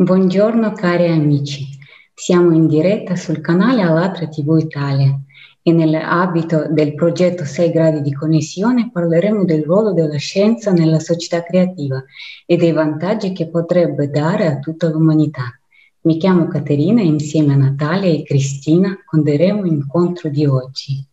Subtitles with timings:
[0.00, 1.76] Buongiorno cari amici,
[2.14, 5.12] siamo in diretta sul canale Alatra TV Italia
[5.60, 11.42] e nell'ambito del progetto 6 gradi di connessione parleremo del ruolo della scienza nella società
[11.42, 12.00] creativa
[12.46, 15.58] e dei vantaggi che potrebbe dare a tutta l'umanità.
[16.02, 21.04] Mi chiamo Caterina e insieme a Natalia e Cristina conderemo l'incontro di oggi.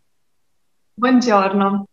[0.94, 1.88] Buongiorno,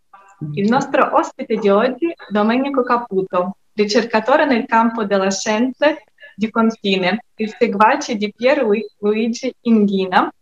[0.56, 5.96] il nostro ospite di oggi è Domenico Caputo, ricercatore nel campo della scienza
[6.34, 8.64] di confine, il seguace di Pier
[8.98, 10.32] Luigi Inghina,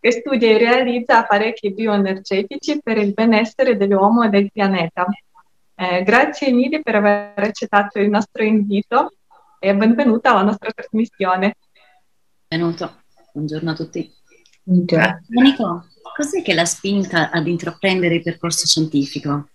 [0.00, 5.06] che studia e realizza apparecchi bioenergetici per il benessere dell'uomo e del pianeta.
[5.74, 9.14] Eh, grazie mille per aver accettato il nostro invito
[9.58, 11.54] e benvenuta alla nostra trasmissione.
[12.48, 13.02] Benvenuto,
[13.32, 14.12] buongiorno a tutti.
[14.62, 15.20] Buongiorno.
[15.28, 19.48] Nico, cos'è che l'ha spinta ad intraprendere il percorso scientifico?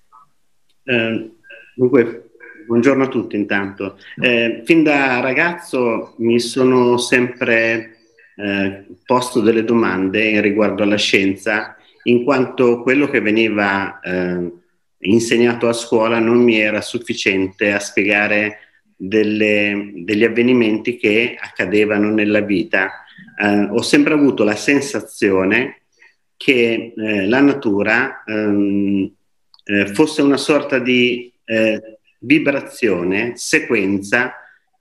[0.83, 1.35] Eh,
[1.75, 2.30] dunque,
[2.65, 3.97] Buongiorno a tutti intanto.
[4.19, 7.97] Eh, fin da ragazzo mi sono sempre
[8.35, 14.51] eh, posto delle domande riguardo alla scienza, in quanto quello che veniva eh,
[14.99, 18.59] insegnato a scuola non mi era sufficiente a spiegare
[18.95, 23.05] delle, degli avvenimenti che accadevano nella vita.
[23.41, 25.81] Eh, ho sempre avuto la sensazione
[26.37, 29.11] che eh, la natura ehm,
[29.63, 31.29] eh, fosse una sorta di
[32.21, 34.33] vibrazione, sequenza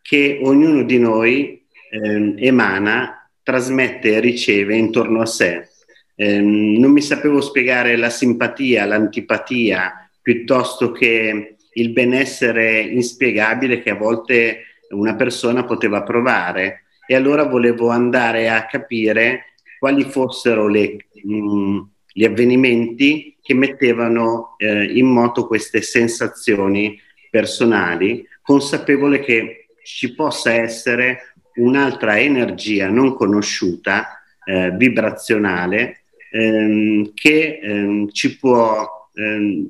[0.03, 5.69] che ognuno di noi eh, emana, trasmette e riceve intorno a sé.
[6.15, 13.97] Eh, non mi sapevo spiegare la simpatia, l'antipatia, piuttosto che il benessere inspiegabile che a
[13.97, 16.85] volte una persona poteva provare.
[17.07, 21.79] E allora volevo andare a capire quali fossero le, mh, mm,
[22.13, 27.01] gli avvenimenti che mettevano eh, in moto queste sensazioni
[27.31, 38.11] personali, consapevole che ci possa essere un'altra energia non conosciuta, eh, vibrazionale, ehm, che ehm,
[38.11, 39.69] ci può ehm,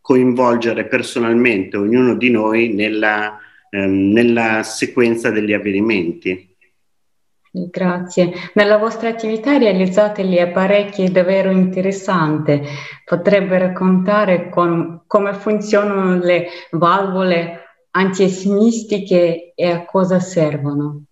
[0.00, 3.38] coinvolgere personalmente ognuno di noi nella,
[3.70, 6.47] ehm, nella sequenza degli avvenimenti.
[7.66, 8.32] Grazie.
[8.54, 12.60] Nella vostra attività realizzate gli apparecchi davvero interessanti.
[13.04, 21.04] Potrebbe raccontare con, come funzionano le valvole antiesmistiche e a cosa servono?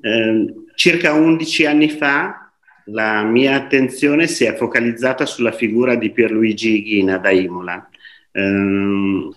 [0.00, 2.52] Eh, circa 11 anni fa
[2.90, 7.88] la mia attenzione si è focalizzata sulla figura di Pierluigi Ghina da Imola.
[8.30, 9.30] Eh,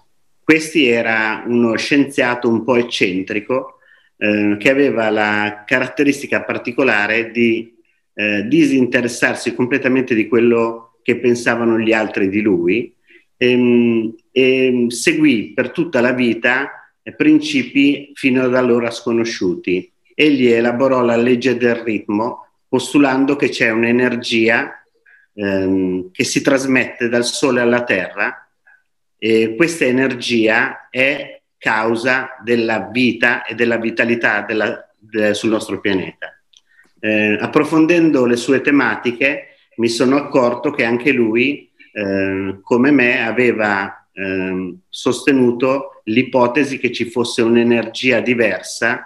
[0.44, 3.80] questi era uno scienziato un po' eccentrico
[4.24, 7.74] eh, che aveva la caratteristica particolare di
[8.14, 12.94] eh, disinteressarsi completamente di quello che pensavano gli altri di lui
[13.36, 19.92] ehm, e seguì per tutta la vita eh, principi fino ad allora sconosciuti.
[20.14, 24.86] Egli elaborò la legge del ritmo postulando che c'è un'energia
[25.34, 28.48] ehm, che si trasmette dal Sole alla Terra
[29.18, 36.36] e questa energia è causa della vita e della vitalità della, de, sul nostro pianeta.
[37.00, 44.08] Eh, approfondendo le sue tematiche mi sono accorto che anche lui, eh, come me, aveva
[44.12, 49.04] eh, sostenuto l'ipotesi che ci fosse un'energia diversa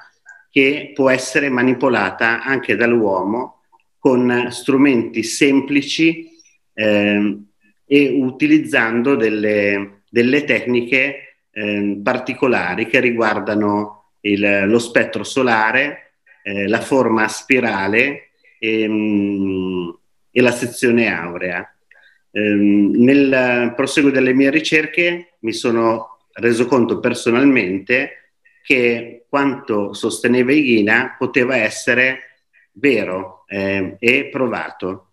[0.49, 3.63] che può essere manipolata anche dall'uomo
[3.99, 6.29] con strumenti semplici
[6.73, 7.37] eh,
[7.85, 11.25] e utilizzando delle, delle tecniche
[11.57, 16.11] eh, particolari che riguardano il, lo spettro solare,
[16.43, 19.89] eh, la forma spirale e, mh, mm,
[20.31, 21.73] e la sezione aurea.
[22.31, 31.15] Ehm, nel proseguo delle mie ricerche mi sono reso conto personalmente che quanto sosteneva Ighina
[31.17, 32.41] poteva essere
[32.73, 35.11] vero eh, e provato.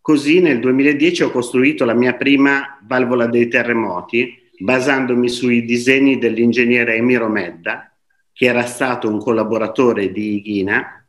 [0.00, 6.96] Così nel 2010 ho costruito la mia prima valvola dei terremoti basandomi sui disegni dell'ingegnere
[6.96, 7.92] Emiro Medda,
[8.32, 11.06] che era stato un collaboratore di Ghina,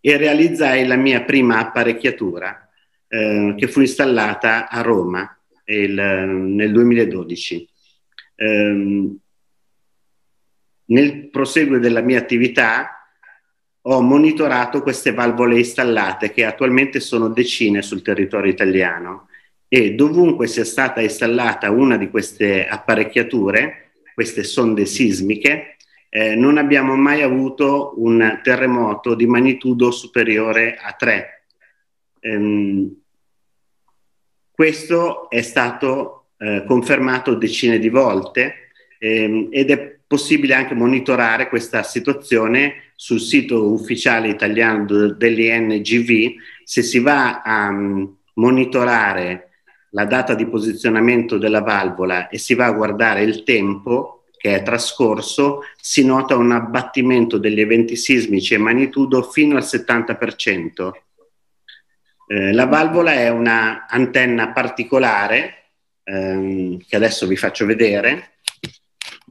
[0.00, 2.68] e realizzai la mia prima apparecchiatura
[3.06, 7.68] eh, che fu installata a Roma il, nel 2012.
[8.34, 9.10] Eh,
[10.84, 13.08] nel proseguo della mia attività
[13.82, 19.28] ho monitorato queste valvole installate che attualmente sono decine sul territorio italiano
[19.74, 25.76] e dovunque sia stata installata una di queste apparecchiature, queste sonde sismiche,
[26.10, 31.44] eh, non abbiamo mai avuto un terremoto di magnitudo superiore a 3.
[32.20, 33.00] Ehm,
[34.50, 41.82] questo è stato eh, confermato decine di volte ehm, ed è possibile anche monitorare questa
[41.82, 44.84] situazione sul sito ufficiale italiano
[45.14, 46.34] dell'INGV.
[46.62, 49.46] Se si va a um, monitorare
[49.94, 54.62] la data di posizionamento della valvola e si va a guardare il tempo che è
[54.62, 60.90] trascorso, si nota un abbattimento degli eventi sismici e magnitudo fino al 70%.
[62.26, 68.38] Eh, la valvola è una antenna particolare ehm, che adesso vi faccio vedere.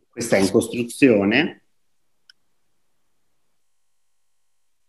[0.09, 1.63] Questa è in costruzione.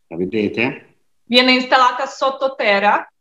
[0.07, 0.95] La vedete?
[1.25, 3.12] Viene installata sottoterra?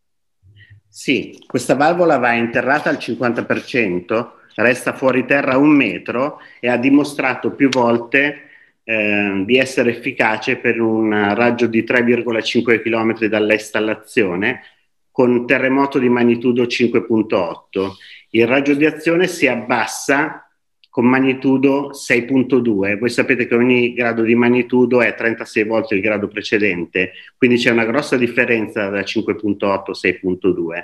[0.93, 7.55] Sì, questa valvola va interrata al 50%, resta fuori terra un metro e ha dimostrato
[7.55, 8.49] più volte
[8.83, 14.63] eh, di essere efficace per un raggio di 3,5 km dall'installazione
[15.11, 17.91] con terremoto di magnitudo 5.8.
[18.31, 20.50] Il raggio di azione si abbassa
[20.91, 22.99] con magnitudo 6.2.
[22.99, 27.71] Voi sapete che ogni grado di magnitudo è 36 volte il grado precedente, quindi c'è
[27.71, 30.83] una grossa differenza da 5.8 a 6.2.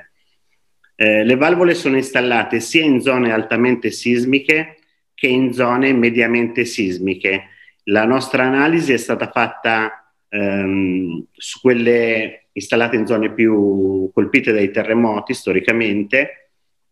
[0.96, 4.78] Eh, le valvole sono installate sia in zone altamente sismiche
[5.14, 7.50] che in zone mediamente sismiche.
[7.84, 14.72] La nostra analisi è stata fatta ehm, su quelle installate in zone più colpite dai
[14.72, 16.47] terremoti storicamente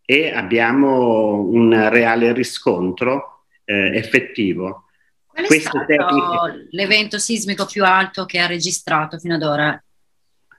[0.06, 4.86] e abbiamo un reale riscontro eh, effettivo.
[5.26, 6.68] Qual è Queste stato tecniche...
[6.72, 9.84] l'evento sismico più alto che ha registrato fino ad ora?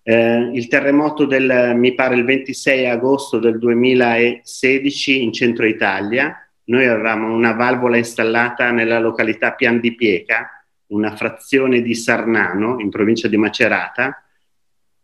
[0.03, 6.37] Eh, il terremoto del, mi pare, il 26 agosto del 2016 in centro Italia.
[6.65, 12.91] Noi avevamo una valvola installata nella località Pian di Pieca, una frazione di Sarnano, in
[12.91, 14.26] provincia di Macerata,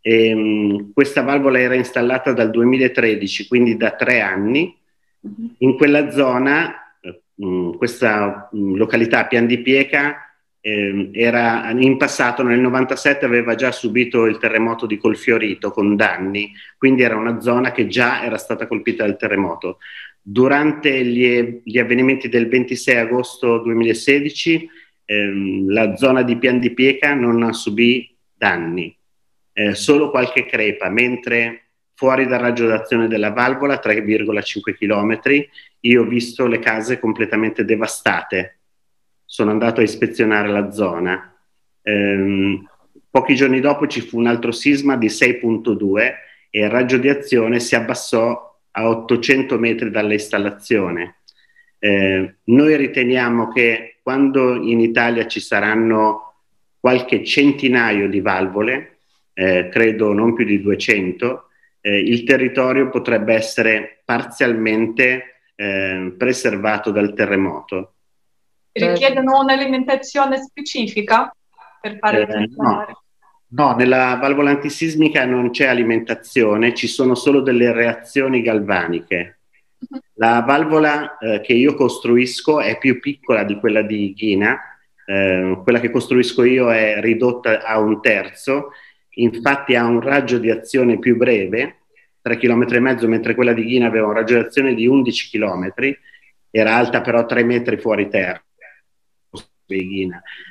[0.02, 4.76] e, um, questa valvola era installata dal 2013, quindi da tre anni.
[5.20, 5.54] Mhm.
[5.58, 6.75] In quella zona,
[7.37, 10.16] um, questa um, località Pian di Pieca,
[10.60, 16.52] eh, era, in passato nel 97 aveva già subito il terremoto di Colfiorito con danni,
[16.78, 19.78] quindi era una zona che già era stata colpita dal terremoto.
[20.20, 24.69] Durante gli, gli avvenimenti del 26 agosto 2016
[25.04, 28.96] ehm, la zona di Pian di Pieca non subì danni
[29.52, 31.62] eh, solo qualche crepa, mentre
[31.94, 35.46] fuori dal raggio d'azione della valvola, 3,5 km,
[35.81, 38.58] io ho visto le case completamente devastate.
[39.25, 41.34] Sono andato a ispezionare la zona.
[41.82, 42.60] Eh,
[43.10, 46.12] pochi giorni dopo ci fu un altro sisma di 6.2
[46.50, 51.16] e il raggio di azione si abbassò a 800 metri dall'installazione.
[51.78, 56.34] Eh, noi riteniamo che quando in Italia ci saranno
[56.78, 58.91] qualche centinaio di valvole,
[59.34, 61.49] eh, credo non più di 200,
[61.81, 67.94] eh, il territorio potrebbe essere parzialmente eh, preservato dal terremoto.
[68.73, 71.34] Richiedono un'alimentazione specifica
[71.81, 72.87] per fare eh, no.
[73.49, 79.40] no, nella valvola antisismica non c'è alimentazione, ci sono solo delle reazioni galvaniche.
[79.78, 80.00] Mhm.
[80.14, 84.58] La valvola eh, che io costruisco è più piccola di quella di Ghina,
[85.05, 88.70] eh, quella che costruisco io è ridotta a un terzo
[89.14, 91.76] infatti ha un raggio di azione più breve,
[92.23, 95.31] 3 km e mezzo, mentre quella di Ghina aveva un raggio di azione di 11
[95.31, 95.73] km,
[96.50, 98.42] era alta però 3 metri fuori terra.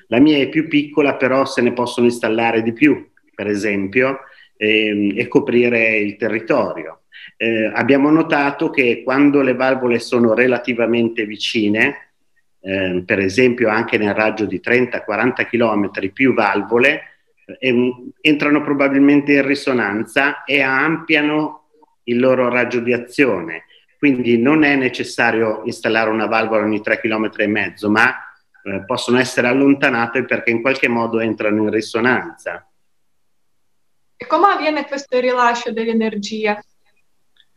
[0.08, 4.20] La mia è più piccola, però se ne possono installare di più, per esempio,
[4.58, 7.04] ehm, e coprire il territorio.
[7.38, 12.14] Eh, abbiamo notato che quando le valvole sono relativamente vicine,
[12.60, 17.11] eh, per esempio anche nel raggio di 30-40 km più valvole,
[17.60, 21.70] entrano probabilmente in risonanza e ampliano
[22.04, 23.66] il loro raggio di azione.
[23.98, 28.14] Quindi non è necessario installare una valvola ogni 3 km e mezzo, ma
[28.64, 32.68] eh, possono essere allontanate perché in qualche modo entrano in risonanza.
[34.18, 36.64] E come avviene questo rilascio dell'energia?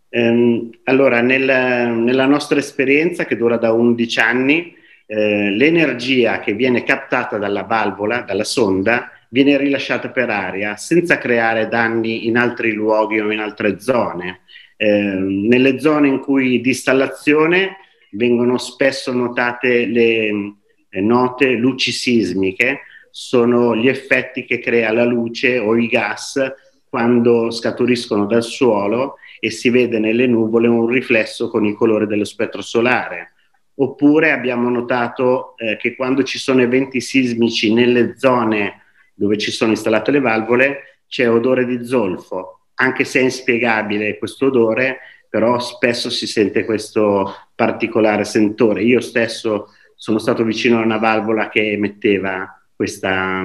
[0.08, 4.74] Ehm, allora, nel, nella nostra esperienza, che dura da 11 anni,
[5.06, 11.66] eh, l'energia che viene captata dalla valvola, dalla sonda, viene rilasciata per aria senza creare
[11.66, 14.42] danni in altri luoghi o in altre zone.
[14.76, 17.78] Eh, nelle zone in cui di installazione
[18.12, 20.54] vengono spesso notate le
[20.88, 26.40] eh, note luci sismiche, sono gli effetti che crea la luce o i gas
[26.88, 32.24] quando scaturiscono dal suolo e si vede nelle nuvole un riflesso con il colore dello
[32.24, 33.32] spettro solare.
[33.76, 38.82] Oppure abbiamo notato eh, che quando ci sono eventi sismici nelle zone
[39.14, 44.46] dove ci sono installate le valvole, c'è odore di zolfo, anche se è inspiegabile questo
[44.46, 48.82] odore, però spesso si sente questo particolare sentore.
[48.82, 53.42] Io stesso sono stato vicino a una valvola che emetteva questa,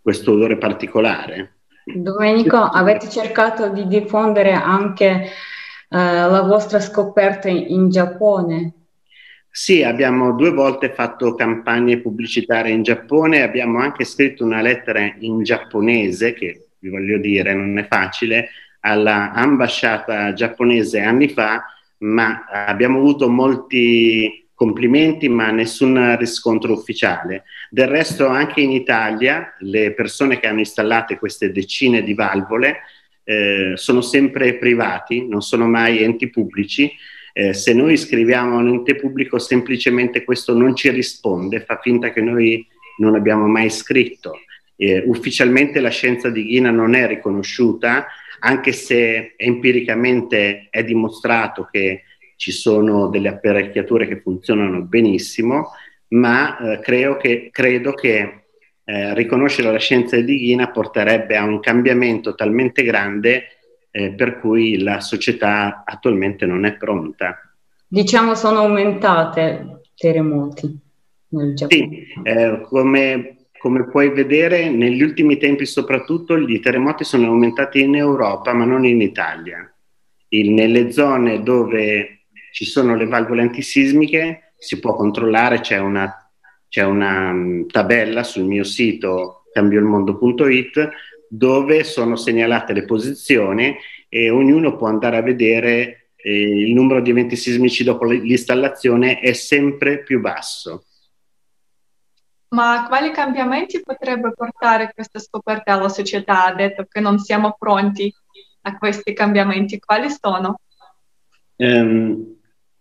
[0.00, 1.58] questo odore particolare.
[1.84, 5.28] Domenico, avete cercato di diffondere anche eh,
[5.88, 8.75] la vostra scoperta in Giappone?
[9.58, 15.42] Sì, abbiamo due volte fatto campagne pubblicitarie in Giappone, abbiamo anche scritto una lettera in
[15.42, 21.64] giapponese, che vi voglio dire non è facile, all'ambasciata giapponese anni fa,
[22.00, 27.44] ma abbiamo avuto molti complimenti ma nessun riscontro ufficiale.
[27.70, 32.80] Del resto anche in Italia le persone che hanno installato queste decine di valvole
[33.24, 36.92] eh, sono sempre privati, non sono mai enti pubblici
[37.38, 42.10] eh, se noi scriviamo a un ente pubblico semplicemente questo non ci risponde, fa finta
[42.10, 42.66] che noi
[42.96, 44.40] non abbiamo mai scritto.
[44.74, 48.06] Eh, ufficialmente la scienza di Ghina non è riconosciuta,
[48.40, 52.04] anche se empiricamente è dimostrato che
[52.36, 55.72] ci sono delle apparecchiature che funzionano benissimo,
[56.08, 58.44] ma eh, credo che, credo che
[58.82, 63.55] eh, riconoscere la scienza di Ghina porterebbe a un cambiamento talmente grande
[63.96, 67.40] eh, per cui la società attualmente non è pronta.
[67.88, 70.78] Diciamo sono aumentate terremoti
[71.28, 71.88] nel Giappone.
[71.88, 77.94] Sì, eh, come, come puoi vedere negli ultimi tempi soprattutto i terremoti sono aumentati in
[77.94, 79.72] Europa ma non in Italia.
[80.28, 86.30] Il, nelle zone dove ci sono le valvole antisismiche si può controllare, c'è una,
[86.68, 90.90] c'è una um, tabella sul mio sito cambioilmondo.it
[91.28, 93.76] dove sono segnalate le posizioni
[94.08, 99.32] e ognuno può andare a vedere eh, il numero di eventi sismici dopo l'installazione è
[99.32, 100.84] sempre più basso.
[102.48, 106.46] Ma quali cambiamenti potrebbe portare questa scoperta alla società?
[106.46, 108.12] Ha detto che non siamo pronti
[108.62, 109.78] a questi cambiamenti.
[109.80, 110.60] Quali sono?
[111.56, 112.36] Um,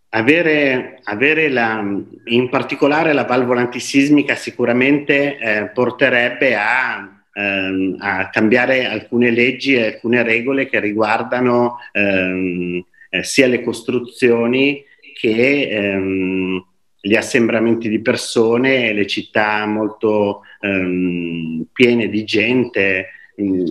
[0.10, 1.84] avere, avere la,
[2.26, 9.86] in particolare la valvola antisismica sicuramente eh, porterebbe a ehm, a cambiare alcune leggi e
[9.86, 16.66] alcune regole che riguardano ehm, eh, sia le costruzioni che ehm,
[17.02, 23.08] gli assembramenti di persone, le città molto ehm, piene di gente.
[23.36, 23.64] Mh,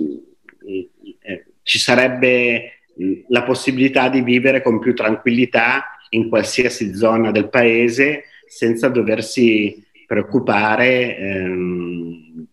[1.23, 2.80] eh, ci sarebbe
[3.28, 11.16] la possibilità di vivere con più tranquillità in qualsiasi zona del paese senza doversi preoccupare
[11.16, 12.47] ehm,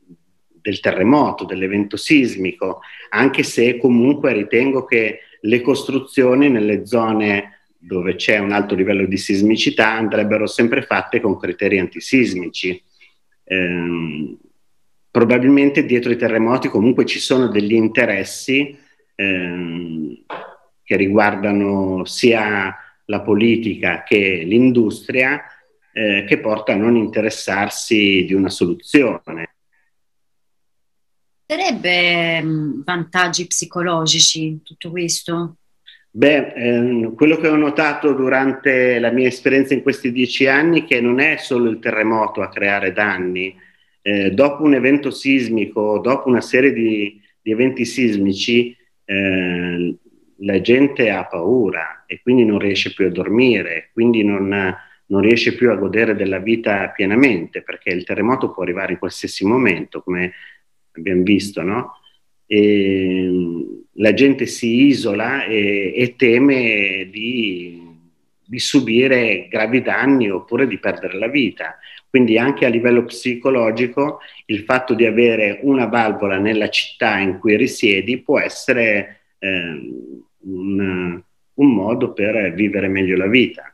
[0.61, 8.37] del terremoto, dell'evento sismico, anche se comunque ritengo che le costruzioni nelle zone dove c'è
[8.37, 12.81] un alto livello di sismicità andrebbero sempre fatte con criteri antisismici.
[13.43, 14.37] Eh,
[15.09, 18.77] probabilmente dietro i terremoti comunque ci sono degli interessi
[19.15, 20.23] eh,
[20.83, 22.75] che riguardano sia
[23.05, 25.41] la politica che l'industria
[25.91, 29.55] eh, che porta a non interessarsi di una soluzione
[31.51, 35.57] porterebbe mm, vantaggi psicologici tutto questo?
[36.09, 40.85] Beh, ehm, quello che ho notato durante la mia esperienza in questi dieci anni è
[40.85, 43.53] che non è solo il terremoto a creare danni.
[44.01, 49.95] Eh, dopo un evento sismico, dopo una serie di, di eventi sismici, eh,
[50.37, 54.47] la gente ha paura e quindi non riesce più a dormire, quindi non,
[55.05, 59.45] non riesce più a godere della vita pienamente, perché il terremoto può arrivare in qualsiasi
[59.45, 60.31] momento, come
[60.93, 61.95] abbiamo visto, no?
[62.45, 63.29] E
[63.93, 67.81] la gente si isola e, e teme di,
[68.45, 71.77] di, subire gravi danni oppure di perdere la vita.
[72.09, 77.55] Quindi anche a livello psicologico il fatto di avere una valvola nella città in cui
[77.55, 79.79] risiedi può essere eh,
[80.39, 81.21] un,
[81.53, 83.70] un modo per vivere meglio la vita.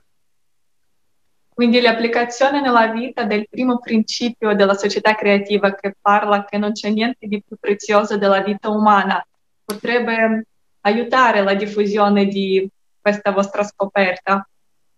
[1.58, 6.92] Quindi l'applicazione nella vita del primo principio della società creativa che parla che non c'è
[6.92, 9.26] niente di più prezioso della vita umana
[9.66, 10.46] potrebbe
[10.82, 12.70] aiutare la diffusione di
[13.02, 14.48] questa vostra scoperta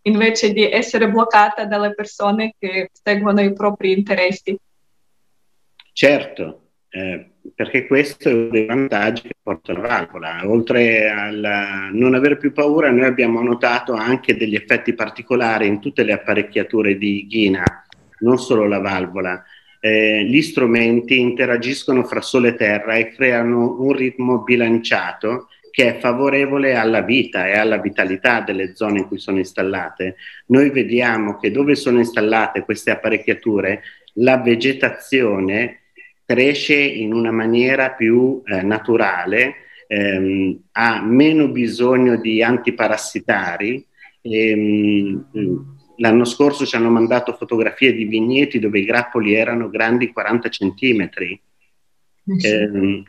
[0.01, 4.59] invece di essere bloccata dalle persone che seguono i propri interessi.
[5.93, 10.41] Certo, eh, perché questo è uno dei vantaggi che porta la valvola.
[10.49, 16.03] Oltre a non avere più paura, noi abbiamo notato anche degli effetti particolari in tutte
[16.03, 17.63] le apparecchiature di Ghina,
[18.19, 19.43] non solo la valvola.
[19.81, 25.99] Eh, gli strumenti interagiscono fra sole e terra e creano un ritmo bilanciato che è
[25.99, 30.15] favorevole alla vita e alla vitalità delle zone in cui sono installate.
[30.47, 33.81] Noi vediamo che dove sono installate queste apparecchiature,
[34.15, 35.79] la vegetazione
[36.29, 39.55] cresce in una maniera più eh, naturale,
[39.87, 43.83] ehm, ha meno bisogno di antiparassitari,
[44.21, 45.25] ehm,
[45.97, 51.41] l'anno scorso ci hanno mandato fotografie di vigneti dove i grappoli erano grandi 40 centimetri.
[52.27, 53.03] Eh, eh,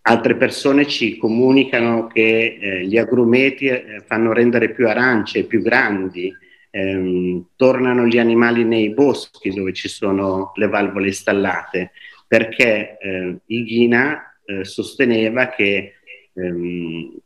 [0.00, 6.34] altre persone ci comunicano che eh, gli agrumeti eh, fanno rendere più arance, più grandi,
[6.70, 11.90] ehm, tornano gli animali nei boschi dove ci sono le valvole installate,
[12.28, 15.94] perché eh, Ighina eh, sosteneva che
[16.34, 17.18] ehm,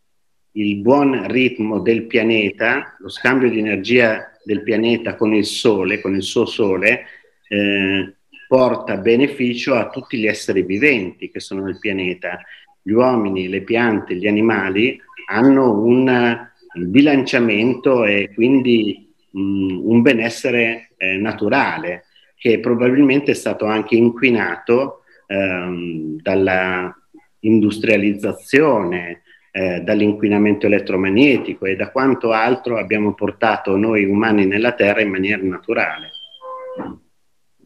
[0.52, 6.14] il buon ritmo del pianeta, lo scambio di energia del pianeta con il Sole, con
[6.14, 7.04] il suo Sole,
[7.49, 8.14] eh,
[8.47, 12.40] porta beneficio a tutti gli esseri viventi che sono nel pianeta.
[12.80, 21.16] Gli uomini, le piante, gli animali hanno un bilanciamento e quindi mh, un benessere eh,
[21.16, 22.04] naturale
[22.42, 26.92] che probabilmente è stato anche inquinato ehm, dalla
[27.38, 29.22] industrializzazione,
[29.52, 35.40] eh, dall'inquinamento elettromagnetico e da quanto altro abbiamo portato noi umani nella Terra in maniera
[35.44, 36.11] naturale.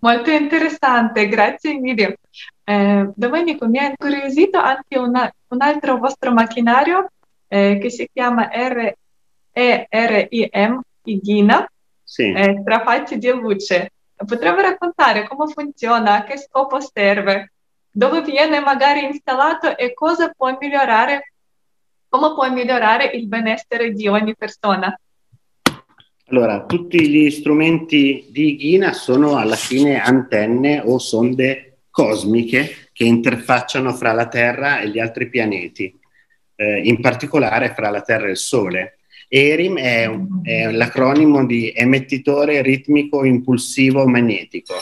[0.01, 2.19] Molto interessante, grazie mille.
[2.63, 7.13] Eh, Domenico, mi ha incuriosito anche una, un altro vostro macchinario
[7.49, 8.51] eh, che si chiama
[9.55, 11.67] RERIM, Igina,
[12.03, 12.31] sì.
[12.31, 13.93] eh, Strafacci di luce.
[14.17, 17.53] Potrebbe raccontare come funziona, a che scopo serve,
[17.91, 21.33] dove viene magari installato e cosa può migliorare
[22.09, 24.99] come può migliorare il benessere di ogni persona?
[26.29, 33.93] Allora, tutti gli strumenti di Ghina sono alla fine antenne o sonde cosmiche che interfacciano
[33.93, 35.95] fra la Terra e gli altri pianeti,
[36.57, 38.96] eh, in particolare fra la Terra e il Sole.
[39.29, 40.11] ERIM è,
[40.43, 44.75] è l'acronimo di emettitore ritmico impulsivo magnetico.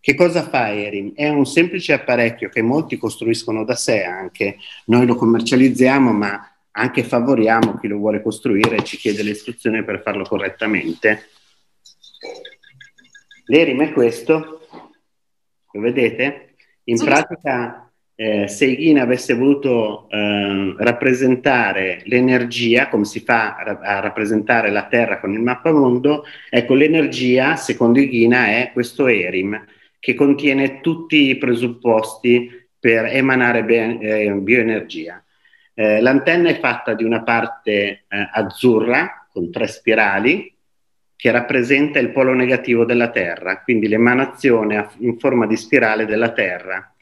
[0.00, 1.12] Che cosa fa ERIM?
[1.14, 7.02] È un semplice apparecchio che molti costruiscono da sé anche, noi lo commercializziamo ma anche
[7.02, 11.30] favoriamo chi lo vuole costruire e ci chiede le istruzioni per farlo correttamente.
[13.46, 14.68] L'ERIM è questo,
[15.70, 16.54] lo vedete?
[16.84, 17.85] In pratica,
[18.18, 24.86] eh, se Ghina avesse voluto eh, rappresentare l'energia, come si fa a, a, rappresentare la
[24.86, 29.62] Terra con il mappamondo, ecco l'energia, secondo Ghina, è questo ERIM,
[30.00, 35.22] che contiene tutti i presupposti per emanare be- eh, bioenergia.
[35.74, 40.54] Eh, l'antenna è fatta di una parte eh, azzurra con tre spirali
[41.14, 46.95] che rappresenta il polo negativo della Terra, quindi l'emanazione in forma di spirale della Terra.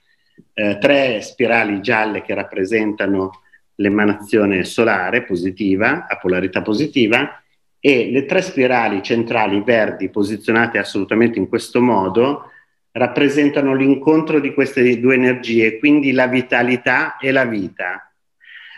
[0.53, 3.42] Eh, tre spirali gialle che rappresentano
[3.77, 7.42] l'emanazione solare positiva, a polarità positiva,
[7.81, 12.51] e le tre spirali centrali verdi posizionate assolutamente in questo modo
[12.92, 18.12] rappresentano l'incontro di queste due energie, quindi la vitalità e la vita.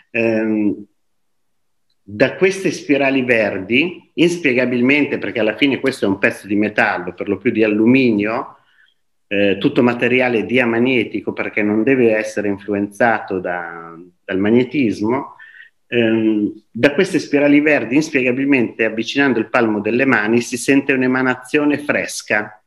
[0.09, 0.85] Ehm,
[2.01, 7.27] da queste spirali verdi, inspiegabilmente, perché alla fine questo è un pezzo di metallo, per
[7.27, 8.56] lo più di alluminio,
[9.27, 15.35] eh, tutto materiale diamagnetico perché non deve essere influenzato da, dal magnetismo,
[15.87, 22.61] ehm, da queste spirali verdi, inspiegabilmente, avvicinando il palmo delle mani, si sente un'emanazione fresca.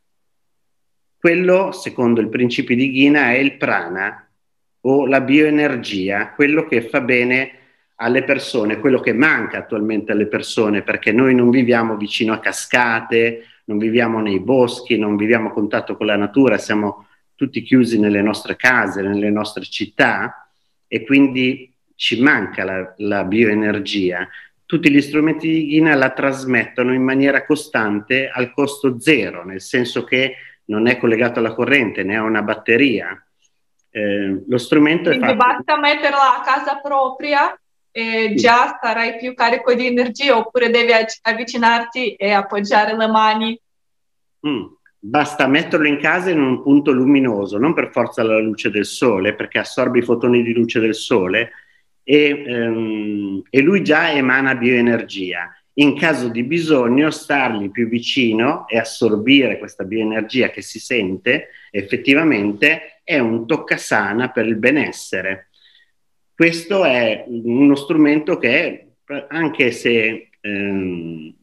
[1.18, 4.24] Quello, secondo il principio di Ghina, è il prana,
[4.82, 7.52] o la bioenergia, quello che fa bene
[7.96, 13.44] alle persone, quello che manca attualmente alle persone, perché noi non viviamo vicino a cascate,
[13.70, 17.06] non viviamo nei boschi, non viviamo a contatto con la natura, siamo
[17.36, 20.50] tutti chiusi nelle nostre case, nelle nostre città
[20.88, 24.28] e quindi ci manca la, la bioenergia.
[24.66, 30.02] Tutti gli strumenti di Ghina la trasmettono in maniera costante al costo zero, nel senso
[30.02, 33.24] che non è collegato alla corrente, ne ha una batteria
[33.92, 35.44] eh, lo strumento Quindi è fatto...
[35.44, 37.59] basta metterla a casa propria
[37.92, 43.60] e già sarai più carico di energia oppure devi avvicinarti e appoggiare le mani?
[44.46, 44.64] Mm.
[45.02, 49.34] Basta metterlo in casa in un punto luminoso, non per forza la luce del sole,
[49.34, 51.52] perché assorbe i fotoni di luce del sole
[52.02, 55.54] e, ehm, e lui già emana bioenergia.
[55.74, 63.00] In caso di bisogno, stargli più vicino e assorbire questa bioenergia che si sente effettivamente
[63.02, 65.49] è un toccasana per il benessere.
[66.40, 68.92] Questo è uno strumento che,
[69.28, 71.34] anche se ehm,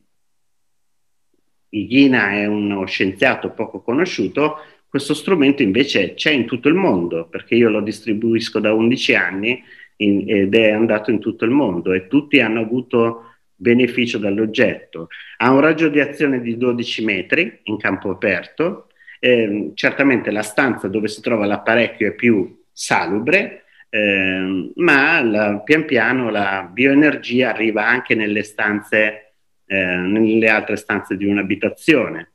[1.70, 4.56] Ighina è uno scienziato poco conosciuto,
[4.88, 9.64] questo strumento invece c'è in tutto il mondo, perché io lo distribuisco da 11 anni
[9.98, 15.10] in, ed è andato in tutto il mondo e tutti hanno avuto beneficio dall'oggetto.
[15.38, 18.88] Ha un raggio di azione di 12 metri in campo aperto,
[19.20, 25.86] eh, certamente la stanza dove si trova l'apparecchio è più salubre, eh, ma la, pian
[25.86, 29.28] piano la bioenergia arriva anche nelle stanze
[29.69, 32.32] eh, nelle altre stanze di un'abitazione.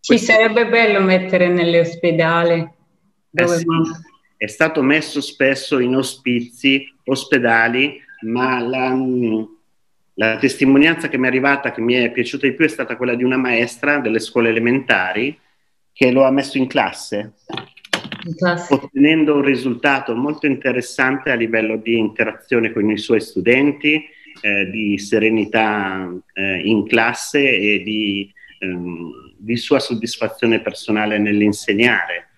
[0.00, 0.32] Ci Questo...
[0.32, 2.74] sarebbe bello mettere nelle ospedali.
[3.32, 3.66] Eh sì,
[4.36, 8.96] è stato messo spesso in ospizi, ospedali, ma la,
[10.14, 13.14] la testimonianza che mi è arrivata, che mi è piaciuta di più, è stata quella
[13.14, 15.36] di una maestra delle scuole elementari
[15.92, 17.32] che lo ha messo in classe,
[18.68, 24.04] ottenendo un risultato molto interessante a livello di interazione con i suoi studenti,
[24.40, 32.28] eh, di serenità eh, in classe e di, ehm, di, sua soddisfazione personale nell'insegnare.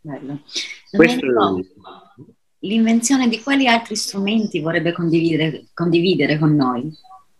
[0.00, 0.42] Bello.
[0.90, 1.64] Questo...
[2.62, 6.92] L'invenzione di quali altri strumenti vorrebbe condividere, condividere con noi?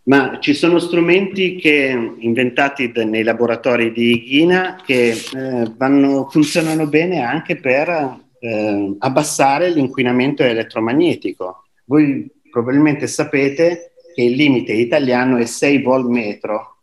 [0.03, 7.21] Ma ci sono strumenti che, inventati nei laboratori di Ghina che eh, vanno, funzionano bene
[7.21, 11.65] anche per eh, abbassare l'inquinamento elettromagnetico.
[11.85, 16.77] Voi probabilmente sapete che il limite italiano è 6 volt metro,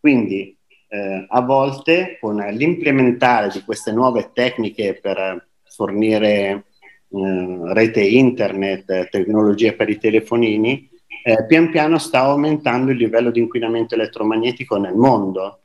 [0.00, 0.56] quindi
[0.88, 6.64] eh, a volte con l'implementare di queste nuove tecniche per fornire
[7.08, 10.90] eh, rete internet, tecnologie per i telefonini,
[11.26, 15.60] eh, pian piano sta aumentando il livello di inquinamento elettromagnetico nel mondo.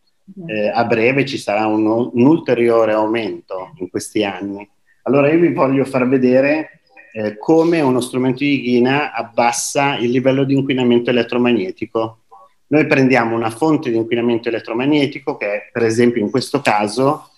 [0.48, 4.68] Eh, a breve ci sarà un, un, ulteriore aumento in questi anni.
[5.02, 10.46] Allora io vi voglio far vedere eh, come uno strumento di Ghina abbassa il livello
[10.46, 12.20] di inquinamento elettromagnetico.
[12.68, 17.32] Noi prendiamo una fonte di inquinamento elettromagnetico che per esempio in questo caso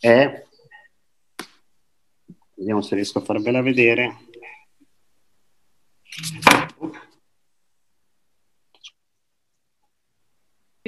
[0.00, 0.42] è,
[2.54, 4.16] vediamo se riesco a farvela vedere,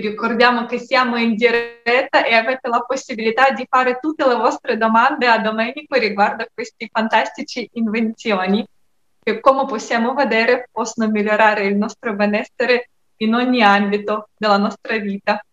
[0.01, 5.27] ricordiamo che siamo in diretta e avete la possibilità di fare tutte le vostre domande
[5.27, 8.67] a Domenico riguardo a queste fantastiche invenzioni
[9.23, 15.45] che, come possiamo vedere, possono migliorare il nostro benessere in ogni ambito della nostra vita.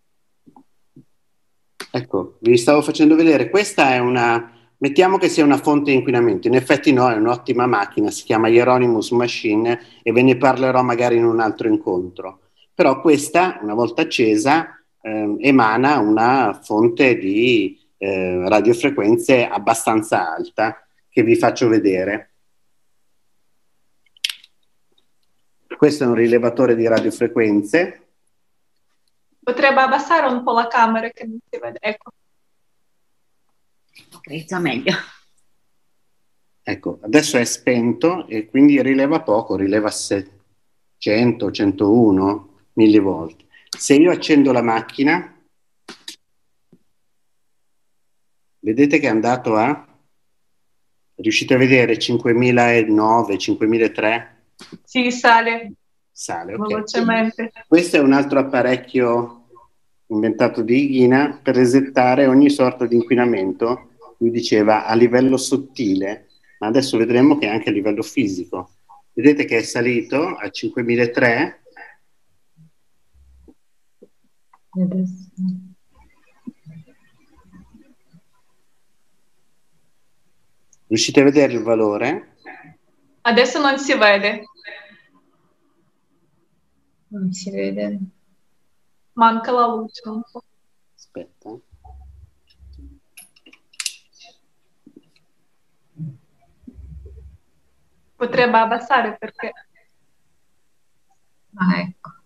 [1.92, 6.48] Ecco, vi stavo facendo vedere, questa è una, mettiamo che sia una fonte di inquinamento,
[6.48, 11.18] in effetti no, è un'ottima macchina, si chiama Hieronymus Machine e ve ne parlerò magari
[11.18, 12.40] in un altro incontro
[12.78, 21.24] però questa, una volta accesa, eh, emana una fonte di eh, radiofrequenze abbastanza alta che
[21.24, 22.34] vi faccio vedere.
[25.76, 28.10] Questo è un rilevatore di radiofrequenze.
[29.40, 32.12] Potrebbe abbassare un po' la camera che non si vede, ecco.
[34.18, 34.94] Ok, già meglio.
[36.62, 42.47] Ecco, adesso è spento e quindi rileva poco, rileva 100, 101,
[42.78, 43.46] millivolt.
[43.70, 45.36] Se io accendo la macchina,
[48.60, 49.84] vedete che è andato a...
[51.20, 54.44] Riuscite a vedere 5009, 5003?
[54.84, 55.74] Sì, sale.
[56.12, 56.68] Sale, ok.
[56.68, 57.52] Velocemente.
[57.68, 59.48] Questo è un altro apparecchio
[60.08, 66.28] inventato di Ighina per resettare ogni sorta di inquinamento, lui diceva a livello sottile,
[66.60, 68.72] ma adesso vedremo che anche a livello fisico.
[69.14, 71.62] Vedete che è salito a 5003
[74.80, 75.32] Adesso.
[80.88, 82.38] Riuscite a vedere il valore?
[83.22, 84.44] Adesso non si vede.
[87.08, 88.00] Non si vede.
[89.14, 90.44] Manca la luce un po'.
[90.96, 91.50] Aspetta.
[98.16, 99.52] Potrebbe abbassare perché...
[101.56, 102.17] Ah, ecco.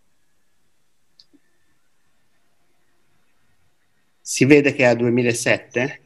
[4.31, 6.01] Si vede che è a 2007?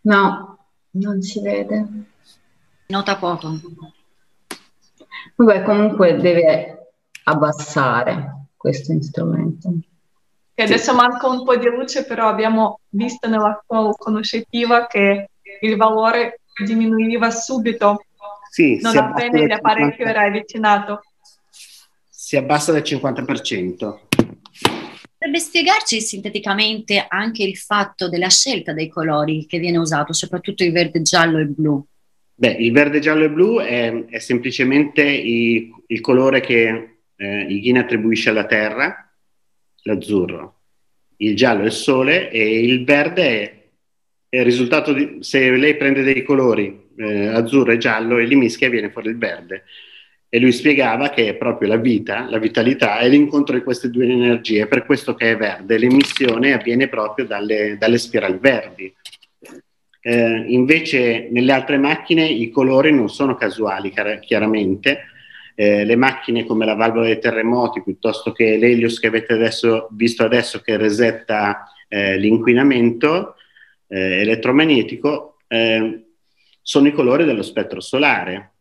[0.00, 0.58] No,
[0.92, 1.86] non si vede.
[2.86, 3.60] Nota poco.
[5.34, 6.92] Vabbè, comunque deve
[7.24, 9.70] abbassare questo strumento.
[10.54, 13.62] E adesso manca un po' di luce, però abbiamo visto nella
[13.98, 15.28] conoscitiva che
[15.60, 18.02] il valore diminuiva subito,
[18.50, 21.02] sì, non appena l'apparecchio era avvicinato.
[22.08, 23.98] Si abbassa del 50%.
[25.28, 30.72] Potrebbe spiegarci sinteticamente anche il fatto della scelta dei colori che viene usato, soprattutto il
[30.72, 31.84] verde, giallo e blu?
[32.34, 37.80] Beh, il verde, giallo e blu è, è semplicemente i, il colore che eh, Ighina
[37.80, 39.06] attribuisce alla Terra,
[39.82, 40.60] l'azzurro.
[41.18, 43.68] Il giallo è il sole e il verde è,
[44.30, 45.18] è il risultato di...
[45.20, 49.18] se lei prende dei colori eh, azzurro e giallo e li mischia viene fuori il
[49.18, 49.64] verde
[50.30, 54.04] e lui spiegava che è proprio la vita, la vitalità è l'incontro di queste due
[54.04, 58.94] energie, per questo che è verde, l'emissione avviene proprio dalle, dalle spirali verdi.
[60.00, 65.06] Eh, invece nelle altre macchine i colori non sono casuali chiaramente,
[65.54, 70.24] eh, le macchine come la valvola dei terremoti piuttosto che l'Helios che avete adesso, visto
[70.24, 73.34] adesso che resetta eh, l'inquinamento
[73.88, 76.04] eh, elettromagnetico, eh,
[76.62, 78.52] sono i colori dello spettro solare,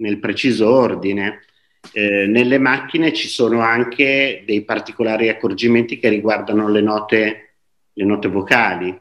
[0.00, 1.44] nel preciso ordine.
[1.92, 7.54] Eh, nelle macchine ci sono anche dei particolari accorgimenti che riguardano le note,
[7.92, 9.00] le note vocali.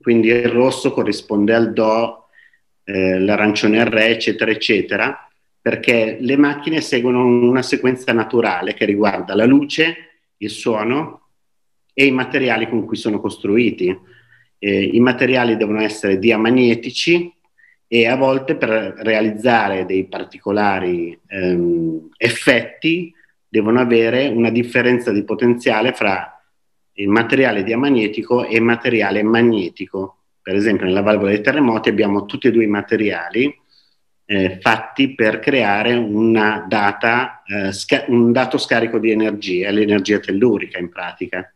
[0.00, 2.26] Quindi il rosso corrisponde al Do,
[2.84, 5.20] eh, l'arancione al Re, eccetera, eccetera
[5.66, 9.96] perché le macchine seguono una sequenza naturale che riguarda la luce,
[10.36, 11.30] il suono
[11.92, 13.88] e i materiali con cui sono costruiti.
[14.60, 17.34] Eh, I materiali devono essere diamagnetici
[17.88, 23.12] e a volte per realizzare dei particolari ehm, effetti
[23.48, 26.32] devono avere una differenza di potenziale fra
[26.94, 30.16] il materiale diamagnetico e il materiale magnetico.
[30.42, 33.54] Per esempio nella valvola dei terremoti abbiamo tutti e due i materiali
[34.28, 36.04] eh, fatti per creare
[36.66, 41.50] data, eh, sca- un dato scarico di energia, l'energia tellurica in pratica.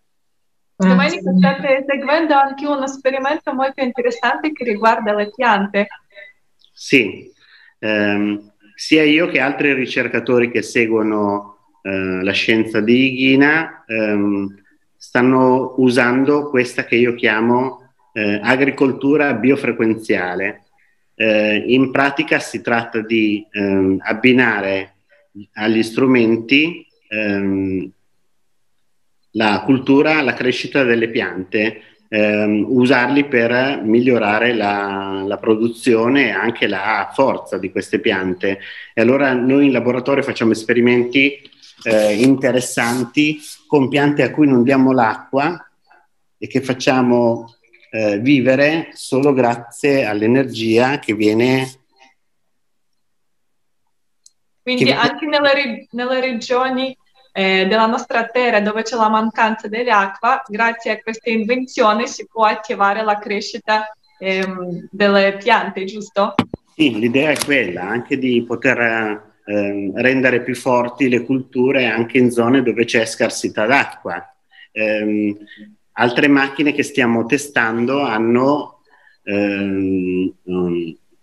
[0.76, 5.88] Domenico, state seguendo anche uno esperimento molto interessante che riguarda le piante.
[6.82, 7.30] Sì,
[7.78, 14.62] ehm, sia io che altri ricercatori che seguono eh, la scienza di Ighina ehm,
[14.96, 20.68] stanno usando questa che io chiamo eh, agricoltura biofrequenziale.
[21.14, 24.94] Eh, in pratica si tratta di ehm, abbinare
[25.52, 27.90] agli strumenti ehm,
[29.32, 36.66] la cultura, la crescita delle piante, ehm, usarli per migliorare la, la, produzione e anche
[36.66, 38.58] la forza di queste piante.
[38.92, 41.40] E allora noi in laboratorio facciamo esperimenti
[41.84, 45.64] eh, interessanti con piante a cui non diamo l'acqua
[46.36, 47.54] e che facciamo
[47.92, 51.70] eh, vivere solo grazie all'energia che viene.
[54.62, 56.96] Quindi che anche nelle, nelle regioni
[57.32, 62.44] eh, della nostra terra dove c'è la mancanza dell'acqua, grazie a questa invenzione si può
[62.44, 66.34] attivare la crescita ehm, delle piante, giusto?
[66.74, 68.78] Sì, l'idea è quella, anche di poter
[69.44, 74.34] eh, rendere più forti le culture anche in zone dove c'è scarsità d'acqua.
[74.72, 75.36] Eh,
[76.00, 78.80] Altre macchine che stiamo testando hanno
[79.22, 80.32] ehm,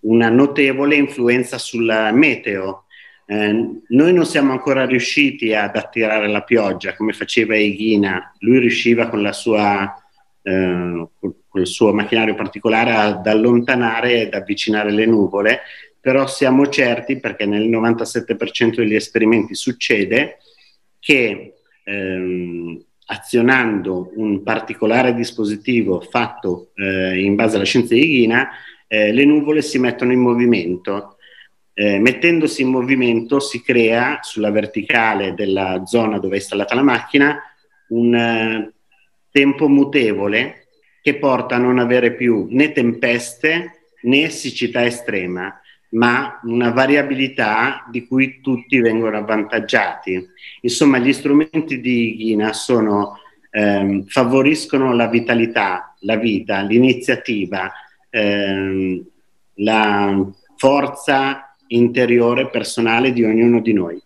[0.02, 2.86] una notevole influenza sul meteo.
[3.30, 9.10] Eh, noi non siamo ancora riusciti ad attirare la pioggia come faceva Eghina, lui riusciva
[9.10, 9.94] con, sua,
[10.42, 15.60] eh, con il suo macchinario particolare ad allontanare ed avvicinare le nuvole,
[16.00, 20.38] però siamo certi, perché nel 97% degli esperimenti succede,
[20.98, 28.50] che ehm, azionando un particolare dispositivo fatto eh, in base alla scienza di Ghina,
[28.88, 31.16] eh, le nuvole si mettono in movimento.
[31.80, 37.40] Eh, mettendosi in movimento si crea sulla verticale della zona dove è installata la macchina
[37.90, 38.74] un eh,
[39.30, 40.70] tempo mutevole
[41.04, 48.08] che porta a non avere più né tempeste né siccità estrema ma una variabilità di
[48.08, 50.28] cui tutti vengono avvantaggiati.
[50.62, 53.20] Insomma, gli strumenti di Ghina sono,
[53.52, 57.72] ehm, favoriscono la vitalità, la vita, l'iniziativa,
[58.10, 59.06] ehm,
[59.60, 60.26] la
[60.58, 64.01] forza interiore personale di ognuno di noi.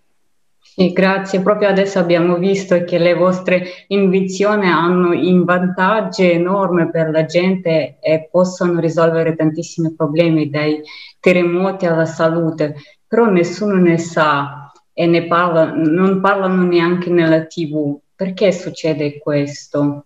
[0.73, 1.41] Sì, grazie.
[1.41, 7.97] Proprio adesso abbiamo visto che le vostre invenzioni hanno un vantaggio enorme per la gente
[7.99, 10.81] e possono risolvere tantissimi problemi, dai
[11.19, 17.99] terremoti alla salute, però nessuno ne sa e ne parla, non parlano neanche nella TV.
[18.15, 20.05] Perché succede questo?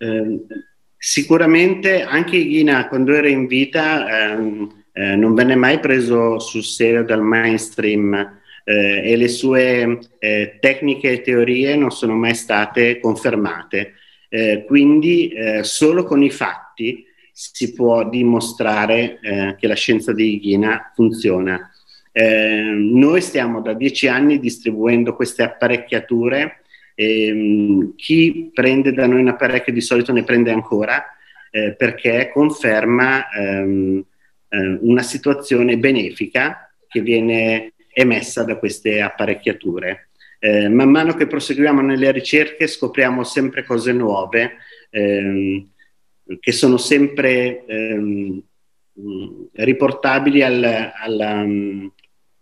[0.00, 0.40] Eh,
[0.98, 7.02] sicuramente anche Ghina, quando era in vita, ehm, eh, non venne mai preso sul serio
[7.02, 8.14] dal mainstream
[8.62, 13.94] eh, e le sue eh, tecniche e teorie non sono mai state confermate.
[14.28, 19.18] Eh, quindi eh, solo con i fatti si può dimostrare
[19.58, 21.68] che la scienza di Ghina funziona.
[22.12, 26.60] Noi stiamo da dieci anni distribuendo queste apparecchiature.
[26.94, 31.04] E, chi prende da noi un apparecchio di solito ne prende ancora
[31.50, 34.04] perché conferma ehm,
[34.80, 40.10] una situazione benefica che viene emessa da queste apparecchiature.
[40.38, 44.56] Eh, man mano che proseguiamo nelle ricerche scopriamo sempre cose nuove
[44.90, 45.70] ehm,
[46.38, 48.42] che sono sempre ehm,
[49.52, 51.46] riportabili al, alla,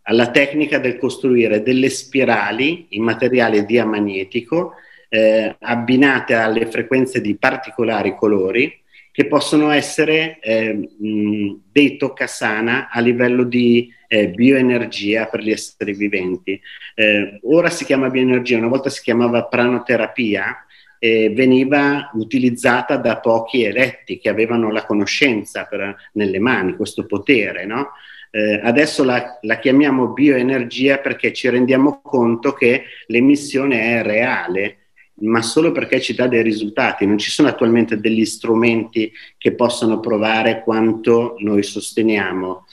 [0.03, 4.75] alla, tecnica del costruire delle spirali in materiale diamagnetico
[5.09, 8.82] eh, abbinate alle frequenze di particolari colori
[9.13, 16.61] che possono essere eh, dei toccasana a livello di eh, bioenergia per gli esseri viventi.
[16.95, 20.67] Eh, ora si chiama bioenergia, una volta si chiamava pranoterapia
[20.99, 27.67] e veniva utilizzata da pochi eletti che avevano la conoscenza per, nelle mani, questo potere,
[27.67, 27.91] no?
[28.31, 34.82] Eh, adesso la, la, chiamiamo bioenergia perché ci rendiamo conto che l'emissione è reale,
[35.23, 37.07] ma solo perché ci dà dei risultati.
[37.07, 42.67] Non ci sono attualmente degli strumenti che possano provare quanto noi sosteniamo,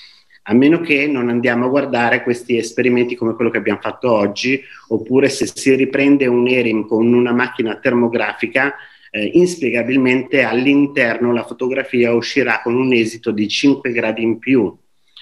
[0.44, 4.62] a meno che non andiamo a guardare questi esperimenti come quello che abbiamo fatto oggi,
[4.90, 8.74] oppure se si riprende un ERIM con una macchina termografica,
[9.12, 14.76] eh, inspiegabilmente all'interno la fotografia uscirà con un esito di 5 gradi in più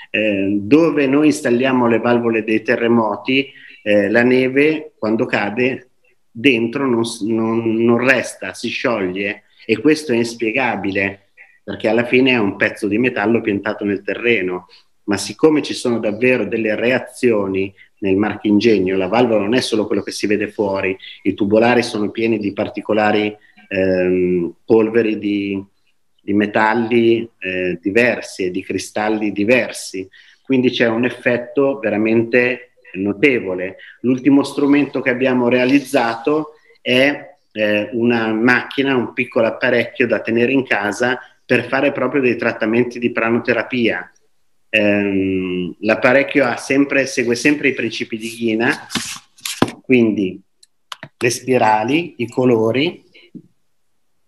[0.10, 3.52] eh, dove noi installiamo le valvole dei terremoti,
[3.84, 5.87] eh, la neve quando cade
[6.40, 9.44] dentro non, non, non resta, si scioglie.
[9.66, 11.32] E questo è inspiegabile
[11.64, 14.68] perché alla fine è un pezzo di metallo piantato nel terreno,
[15.06, 20.04] ma siccome ci sono davvero delle reazioni nel marchingegno, la valvola non è solo quello
[20.04, 23.36] che si vede fuori, i tubolari sono pieni di particolari
[23.68, 25.62] ehm, polveri di,
[26.22, 30.08] di metalli eh, diversi e di cristalli diversi,
[30.44, 33.78] quindi c'è un effetto veramente notevole.
[34.02, 40.66] L'ultimo strumento che abbiamo realizzato è eh, una macchina, un piccolo apparecchio da tenere in
[40.66, 44.12] casa per fare proprio dei trattamenti di pranoterapia.
[44.70, 48.88] Eh, l'apparecchio sempre, segue sempre i principi di Ghina,
[49.82, 50.40] quindi
[51.18, 53.06] le spirali, i colori,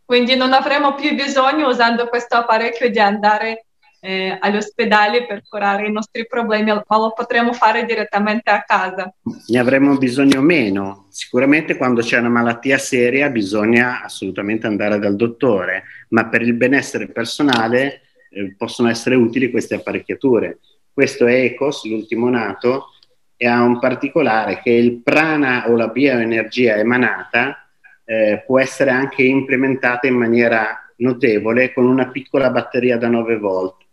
[0.10, 3.68] quindi non avremo più bisogno, usando questo apparecchio, di andare
[4.02, 9.14] eh, agli ospedali per curare i nostri problemi, ma lo potremo fare direttamente a casa.
[9.48, 11.08] Ne avremo bisogno meno.
[11.10, 17.08] Sicuramente quando c'è una malattia seria bisogna assolutamente andare dal dottore, ma per il benessere
[17.08, 20.60] personale eh, possono essere utili queste apparecchiature.
[20.92, 22.88] Questo è ECOS, l'ultimo nato,
[23.36, 27.70] e ha un particolare che il prana o la bioenergia emanata
[28.04, 33.88] eh, può essere anche implementata in maniera notevole con una piccola batteria da 9 volt.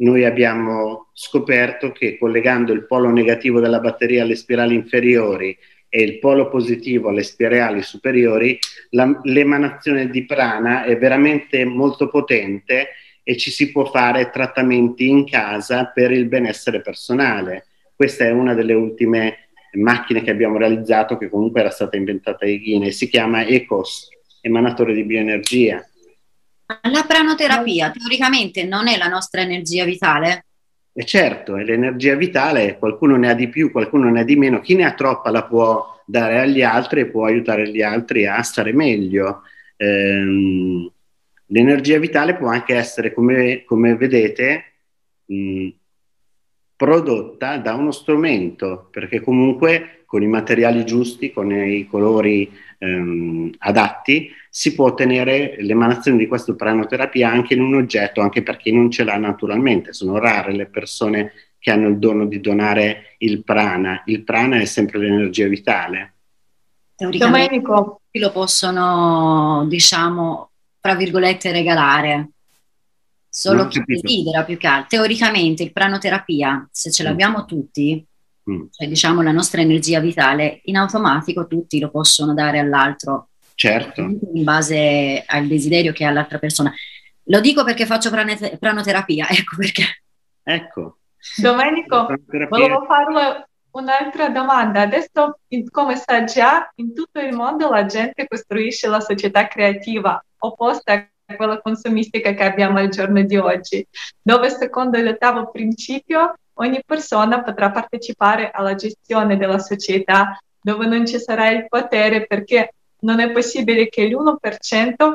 [0.00, 5.56] Noi abbiamo scoperto che collegando il polo negativo della batteria alle spirali inferiori
[5.88, 8.58] e il polo positivo alle spirali superiori,
[8.90, 12.88] la, l'emanazione di prana è veramente molto potente
[13.22, 17.66] e ci si può fare trattamenti in casa per il benessere personale.
[17.94, 22.52] Questa è una delle ultime macchine che abbiamo realizzato, che comunque era stata inventata da
[22.52, 24.08] Ghine, si chiama ECOS,
[24.42, 25.84] emanatore di bioenergia.
[26.68, 30.44] La pranoterapia teoricamente non è la nostra energia vitale?
[30.92, 34.60] E certo, è l'energia vitale, qualcuno ne ha di più, qualcuno ne ha di meno,
[34.60, 38.42] chi ne ha troppa la può dare agli altri e può aiutare gli altri a
[38.42, 39.44] stare meglio.
[39.76, 40.90] Ehm,
[41.46, 44.64] l'energia vitale può anche essere, come, come vedete,
[45.24, 45.68] mh,
[46.76, 54.30] prodotta da uno strumento, perché comunque con i materiali giusti, con i colori ehm, adatti,
[54.58, 58.90] si può ottenere l'emanazione di questa pranoterapia anche in un oggetto, anche per chi non
[58.90, 59.92] ce l'ha naturalmente.
[59.92, 64.02] Sono rare le persone che hanno il dono di donare il prana.
[64.06, 66.14] Il prana è sempre l'energia vitale.
[66.96, 68.00] Teoricamente Domenico.
[68.10, 72.30] lo possono, diciamo, tra virgolette, regalare
[73.28, 74.88] solo chi desidera più che altro.
[74.88, 77.06] Teoricamente il pranoterapia, se ce mm.
[77.06, 78.04] l'abbiamo tutti,
[78.50, 78.62] mm.
[78.72, 83.27] cioè diciamo la nostra energia vitale, in automatico tutti lo possono dare all'altro.
[83.58, 84.02] Certo.
[84.02, 86.72] In base al desiderio che ha l'altra persona.
[87.24, 89.82] Lo dico perché faccio prane- pranoterapia, ecco perché.
[90.44, 90.98] Ecco.
[91.36, 92.06] Domenico,
[92.48, 94.82] volevo farle un'altra domanda.
[94.82, 95.40] Adesso,
[95.72, 101.34] come sa già, in tutto il mondo la gente costruisce la società creativa opposta a
[101.34, 103.84] quella consumistica che abbiamo al giorno di oggi,
[104.22, 111.18] dove secondo l'ottavo principio ogni persona potrà partecipare alla gestione della società, dove non ci
[111.18, 115.14] sarà il potere perché non è possibile che l'1%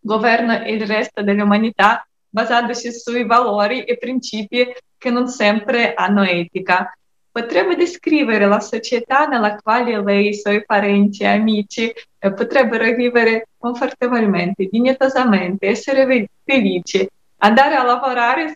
[0.00, 6.96] governa il resto dell'umanità basandosi sui valori e principi che non sempre hanno etica.
[7.30, 13.48] Potrebbe descrivere la società nella quale lei, i suoi parenti e amici eh, potrebbero vivere
[13.56, 17.08] confortevolmente, dignitosamente, essere felici,
[17.38, 18.54] andare a lavorare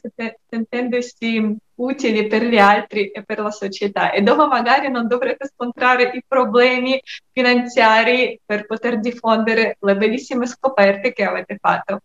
[0.49, 6.11] sentendosi utili per gli altri e per la società e dove magari non dovrete scontrare
[6.15, 7.01] i problemi
[7.33, 12.01] finanziari per poter diffondere le bellissime scoperte che avete fatto.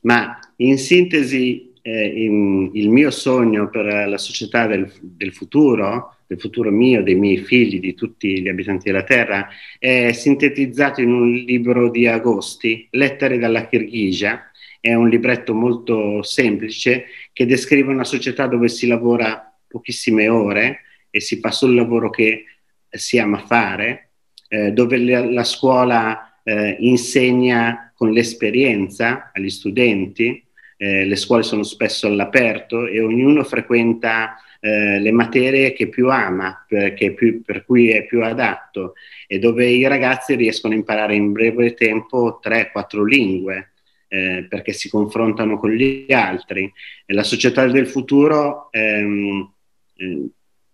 [0.00, 6.40] Ma in sintesi eh, in, il mio sogno per la società del, del, futuro, del
[6.40, 11.30] futuro mio, dei miei figli, di tutti gli abitanti della Terra, è sintetizzato in un
[11.30, 14.50] libro di Agosti, Lettere dalla Kirghisia.
[14.84, 21.20] È un libretto molto semplice che descrive una società dove si lavora pochissime ore e
[21.20, 22.44] si fa solo il lavoro che
[22.90, 24.10] si ama fare,
[24.46, 30.44] eh, dove la, la scuola eh, insegna con l'esperienza agli studenti,
[30.76, 36.62] eh, le scuole sono spesso all'aperto e ognuno frequenta eh, le materie che più ama,
[36.66, 38.92] più, per cui è più adatto
[39.26, 43.70] e dove i ragazzi riescono a imparare in breve tempo 3-4 lingue.
[44.14, 46.72] Eh, perché si confrontano con gli altri.
[47.04, 49.52] E la società del futuro, ehm,
[49.96, 50.28] eh,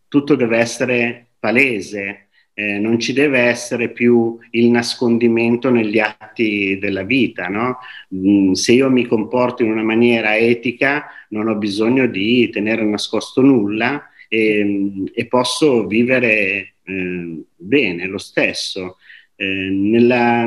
[0.09, 7.03] tutto deve essere palese, eh, non ci deve essere più il nascondimento negli atti della
[7.03, 7.49] vita.
[7.49, 7.78] No?
[8.14, 13.41] Mm, se io mi comporto in una maniera etica, non ho bisogno di tenere nascosto
[13.41, 18.99] nulla e, e posso vivere eh, bene lo stesso.
[19.34, 20.47] Eh, nella,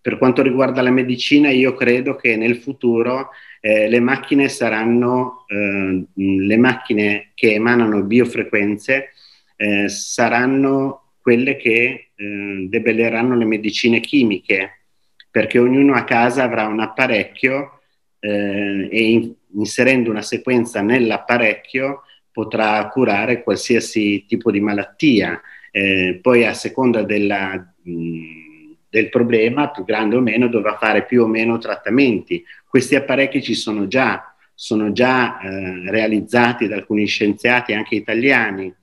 [0.00, 3.30] per quanto riguarda la medicina, io credo che nel futuro
[3.60, 9.10] eh, le macchine saranno eh, le macchine che emanano biofrequenze
[9.56, 14.84] eh, saranno quelle che eh, debelleranno le medicine chimiche,
[15.30, 17.80] perché ognuno a casa avrà un apparecchio
[18.20, 25.40] eh, e in, inserendo una sequenza nell'apparecchio potrà curare qualsiasi tipo di malattia.
[25.70, 28.47] Eh, poi a seconda della, mh,
[28.90, 32.44] del problema, più grande o meno, dovrà fare più o meno trattamenti.
[32.66, 38.74] Questi apparecchi ci sono già, sono già eh, realizzati da alcuni scienziati, anche italiani,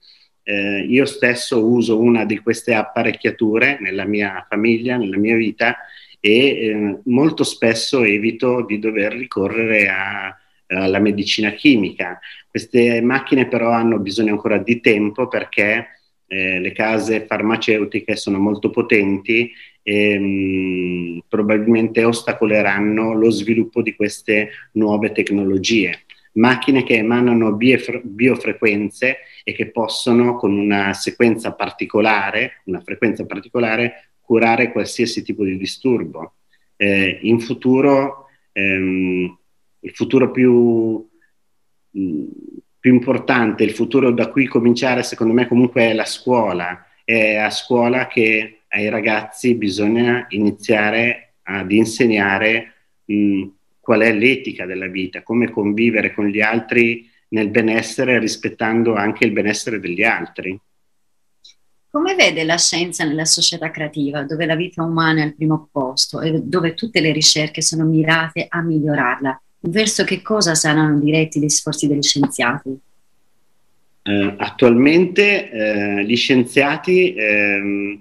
[0.48, 5.76] eh, io stesso uso una di queste apparecchiature nella mia famiglia, nella mia vita
[6.20, 10.38] e eh, molto spesso evito di dover ricorrere a,
[10.68, 12.20] alla medicina chimica.
[12.48, 15.88] Queste macchine però hanno bisogno ancora di tempo perché
[16.28, 19.52] eh, le case farmaceutiche sono molto potenti
[19.88, 26.06] e mh, mm, probabilmente ostacoleranno lo sviluppo di queste nuove tecnologie
[26.36, 34.10] macchine che emanano biofre- biofrequenze e che possono con una sequenza particolare, una frequenza particolare,
[34.22, 36.36] curare qualsiasi tipo di disturbo.
[36.76, 39.38] Eh, in futuro, ehm,
[39.80, 41.08] il futuro più,
[41.92, 42.26] mh, mm,
[42.80, 46.86] più importante, il futuro da cui cominciare, secondo me, comunque è la scuola.
[47.04, 52.74] È a scuola che ai ragazzi bisogna iniziare ad insegnare
[53.06, 53.44] mh,
[53.80, 59.32] qual è l'etica della vita, come convivere con gli altri nel benessere rispettando anche il
[59.32, 60.60] benessere degli altri.
[61.90, 66.20] Come vede la scienza nella società creativa, dove la vita umana è al primo posto
[66.20, 69.42] e dove tutte le ricerche sono mirate a migliorarla?
[69.62, 72.78] Verso che cosa saranno diretti gli sforzi degli scienziati?
[74.02, 78.00] Eh, attualmente eh, gli scienziati eh,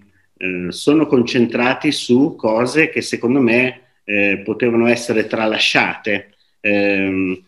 [0.69, 6.31] sono concentrati su cose che secondo me eh, potevano essere tralasciate.
[6.61, 7.43] Eh,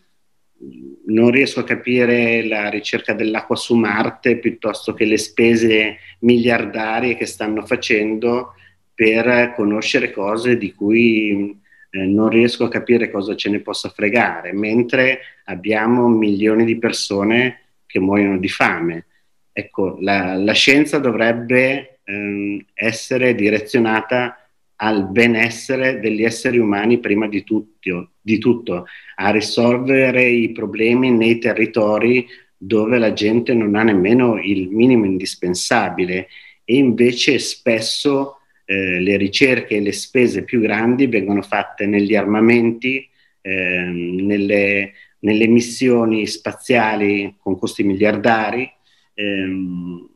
[1.06, 7.26] non riesco a capire la ricerca dell'acqua su Marte piuttosto che le spese miliardarie che
[7.26, 8.54] stanno facendo
[8.94, 14.52] per conoscere cose di cui eh, non riesco a capire cosa ce ne possa fregare,
[14.52, 19.06] mentre abbiamo milioni di persone che muoiono di fame.
[19.52, 27.44] Ecco, la, la scienza dovrebbe ehm, essere direzionata al benessere degli esseri umani prima di
[27.44, 28.86] tutto, di tutto,
[29.16, 32.26] a risolvere i problemi nei territori
[32.56, 36.28] dove la gente non ha nemmeno il minimo indispensabile.
[36.64, 43.08] E invece spesso eh, le ricerche e le spese più grandi vengono fatte negli armamenti,
[43.40, 48.68] eh, nelle, nelle, missioni spaziali con costi miliardari,
[49.14, 50.08] ehm,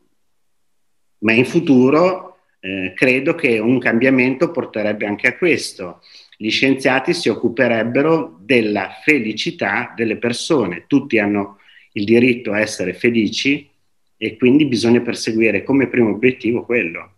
[1.21, 6.01] ma in futuro eh, credo che un cambiamento porterebbe anche a questo.
[6.37, 10.85] Gli scienziati si occuperebbero della felicità delle persone.
[10.87, 11.59] Tutti hanno
[11.93, 13.69] il diritto a essere felici
[14.17, 17.13] e quindi bisogna perseguire come primo obiettivo quello.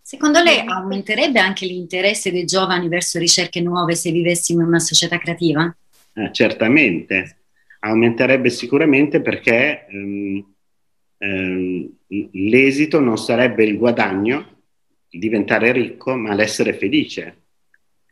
[0.00, 5.18] Secondo lei aumenterebbe anche l'interesse dei giovani verso ricerche nuove se vivessimo in una società
[5.18, 5.72] creativa?
[6.14, 7.36] Eh, certamente,
[7.78, 10.49] aumenterebbe sicuramente perché ehm,
[11.20, 11.88] ehm,
[12.32, 14.58] l'esito non sarebbe il guadagno,
[15.10, 17.42] il diventare ricco, ma l'essere felice,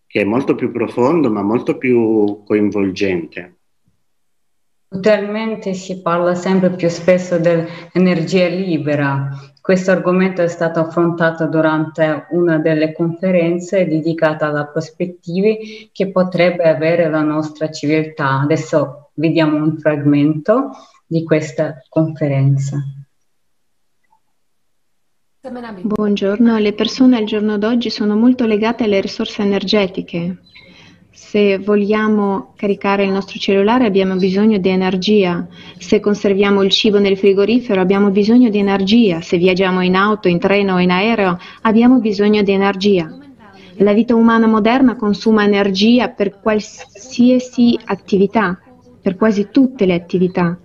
[0.06, 3.54] che è molto più profondo ma molto più coinvolgente.
[4.90, 9.28] Attualmente si parla sempre più spesso dell'energia libera.
[9.60, 15.58] Questo argomento è stato affrontato durante una delle conferenze dedicata alle prospettive
[15.92, 18.40] che potrebbe avere la nostra civiltà.
[18.40, 20.70] Adesso vediamo un fragmento
[21.06, 22.78] di questa conferenza.
[25.40, 30.38] Buongiorno, le persone al giorno d'oggi sono molto legate alle risorse energetiche.
[31.12, 35.46] Se vogliamo caricare il nostro cellulare abbiamo bisogno di energia,
[35.78, 40.40] se conserviamo il cibo nel frigorifero abbiamo bisogno di energia, se viaggiamo in auto, in
[40.40, 43.08] treno o in aereo abbiamo bisogno di energia.
[43.76, 48.58] La vita umana moderna consuma energia per qualsiasi attività,
[49.00, 50.58] per quasi tutte le attività.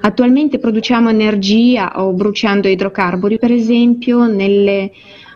[0.00, 4.90] Attualmente produciamo energia o bruciando idrocarburi, per esempio, nelle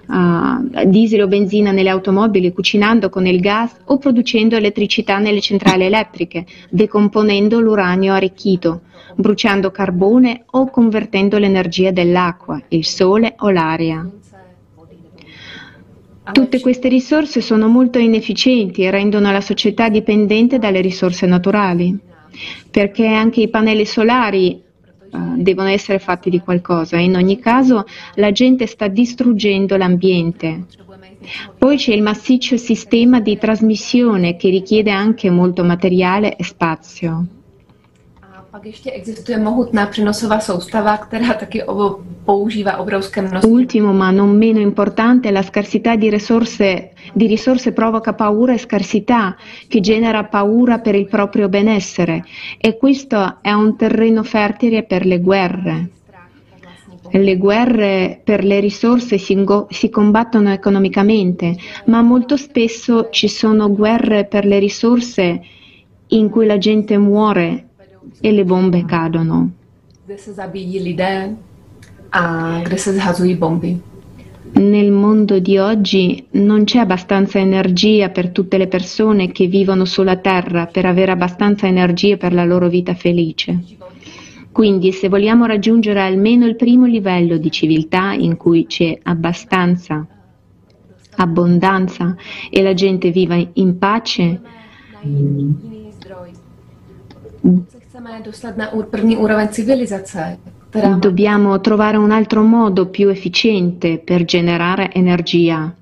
[0.06, 5.84] uh, diesel o benzina nelle automobili, cucinando con il gas o producendo elettricità nelle centrali
[5.84, 8.82] elettriche, decomponendo l'uranio arricchito,
[9.14, 14.08] bruciando carbone o convertendo l'energia dell'acqua, il sole o l'aria.
[16.30, 21.98] Tutte queste risorse sono molto inefficienti e rendono la società dipendente dalle risorse naturali,
[22.70, 24.60] perché anche i pannelli solari
[25.10, 26.98] uh, devono essere fatti di qualcosa.
[26.98, 30.66] In ogni caso la gente sta distruggendo l'ambiente.
[31.56, 37.26] Poi c'è il massiccio sistema di trasmissione che richiede anche molto materiale e spazio.
[38.52, 41.62] Pak ještě existuje mohutná přenosová soustava, která taky
[42.24, 43.50] používá obrovské množství.
[43.50, 49.36] Ultimo, ma non meno importante, la scarsità di risorse, di risorse provoca paura e scarsità,
[49.68, 52.24] che genera paura per il proprio benessere
[52.60, 55.88] e questo è un terreno fertile per le guerre.
[57.10, 64.26] Le guerre per le risorse si, si, combattono economicamente, ma molto spesso ci sono guerre
[64.26, 65.40] per le risorse
[66.08, 67.68] in cui la gente muore
[68.20, 69.50] e le bombe cadono.
[74.54, 80.16] Nel mondo di oggi non c'è abbastanza energia per tutte le persone che vivono sulla
[80.16, 83.58] Terra per avere abbastanza energia per la loro vita felice.
[84.52, 90.06] Quindi se vogliamo raggiungere almeno il primo livello di civiltà in cui c'è abbastanza,
[91.16, 92.14] abbondanza
[92.50, 94.40] e la gente viva in pace,
[100.98, 105.72] Dobbiamo trovare un altro modo più efficiente per generare energia.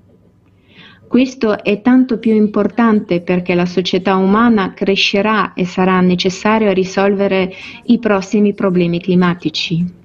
[1.07, 7.51] Questo è tanto più importante perché la società umana crescerà e sarà necessario risolvere
[7.85, 9.99] i prossimi problemi climatici.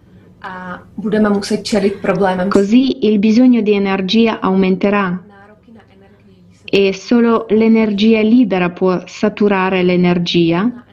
[2.48, 5.22] Così il bisogno di energia aumenterà
[6.64, 10.85] e solo l'energia libera può saturare l'energia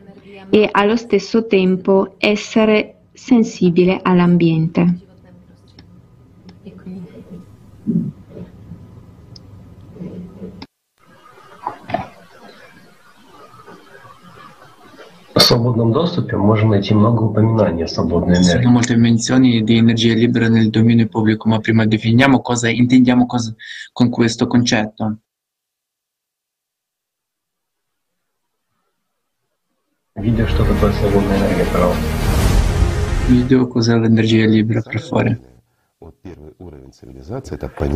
[0.53, 5.07] e allo stesso tempo essere sensibile all'ambiente.
[15.35, 18.63] В свободном доступе можно найти много упоминаний о свободной энергии.
[18.63, 23.55] Sono molte menzioni di energia libera nel dominio pubblico, ma prima definiamo cosa intendiamo cosa,
[23.93, 25.21] con questo concetto.
[30.17, 32.03] Видео, что такое свободная энергия, пожалуйста.
[33.29, 35.39] Video cos'è l'energia libera, per favore.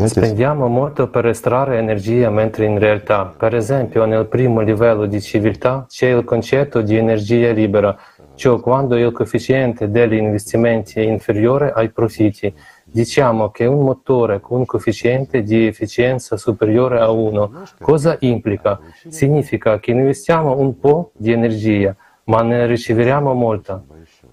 [0.05, 5.87] Spendiamo molto per estrarre energia, mentre in realtà, per esempio, nel primo livello di civiltà
[5.89, 7.99] c'è il concetto di energia libera,
[8.35, 12.53] cioè quando il coefficiente degli investimenti è inferiore ai profitti.
[12.85, 18.79] Diciamo che un motore con un coefficiente di efficienza superiore a 1, cosa implica?
[19.09, 21.97] Significa che investiamo un po' di energia,
[22.28, 23.84] ma ne riceveremo molta.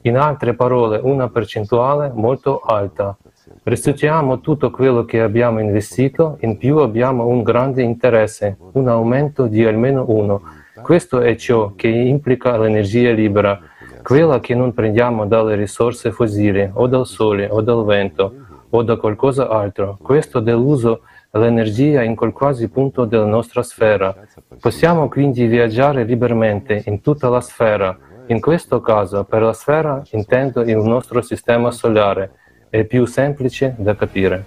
[0.02, 3.16] In altre parole, una percentuale molto alta.
[3.62, 9.64] Restituiamo tutto quello che abbiamo investito, in più abbiamo un grande interesse, un aumento di
[9.64, 10.42] almeno uno.
[10.82, 13.58] Questo è ciò che implica l'energia libera,
[14.02, 18.34] quella che non prendiamo dalle risorse fossili o dal sole o dal vento
[18.68, 19.96] o da qualcosa altro.
[20.02, 21.02] Questo dell'uso
[21.38, 24.14] dell'energia in qualsiasi punto della nostra sfera.
[24.60, 27.98] Possiamo quindi viaggiare liberamente in tutta la sfera.
[28.26, 32.38] In questo caso, per la sfera intendo il nostro sistema solare.
[32.70, 34.44] È più semplice da capire.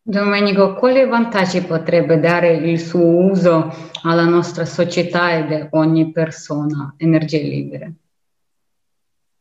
[0.00, 3.70] Domenico, quali vantaggi potrebbe dare il suo uso
[4.04, 7.92] alla nostra società ed a ogni persona, energie libere?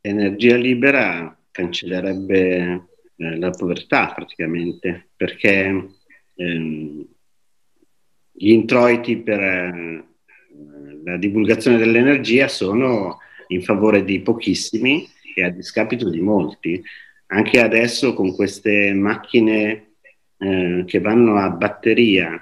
[0.01, 2.85] Energia libera cancellerebbe
[3.17, 5.89] eh, la povertà praticamente, perché
[6.35, 7.07] ehm,
[8.31, 10.05] gli introiti per eh,
[11.03, 16.81] la divulgazione dell'energia sono in favore di pochissimi e a discapito di molti.
[17.27, 19.95] Anche adesso con queste macchine
[20.37, 22.41] eh, che vanno a batteria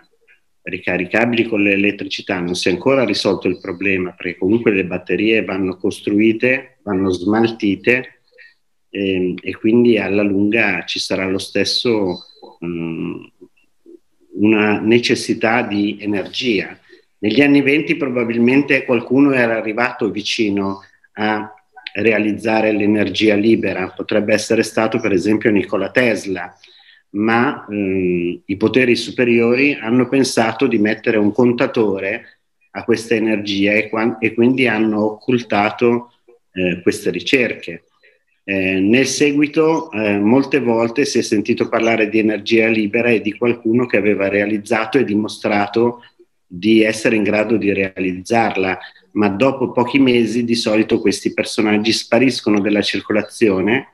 [0.64, 5.78] ricaricabili con l'elettricità non si è ancora risolto il problema perché comunque le batterie vanno
[5.78, 8.15] costruite, vanno smaltite
[8.96, 12.26] e, ehm, e quindi alla lunga ci sarà lo stesso
[12.60, 13.30] um,
[14.38, 16.78] una necessità di energia.
[17.20, 20.82] Negli anni venti probabilmente qualcuno era arrivato vicino
[21.14, 21.54] a
[21.94, 26.54] realizzare l'energia libera, potrebbe essere stato per esempio Nikola Tesla,
[27.12, 32.40] ma ehm, i poteri superiori hanno pensato di mettere un contatore
[32.72, 33.90] a questa energia e,
[34.20, 36.12] e quindi hanno occultato
[36.52, 37.84] eh, queste ricerche.
[38.48, 43.36] Eh, nel seguito eh, molte volte si è sentito parlare di energia libera e di
[43.36, 46.04] qualcuno che aveva realizzato e dimostrato
[46.46, 48.78] di essere in grado di realizzarla,
[49.14, 53.90] ma dopo pochi mesi di solito questi personaggi spariscono dalla circolazione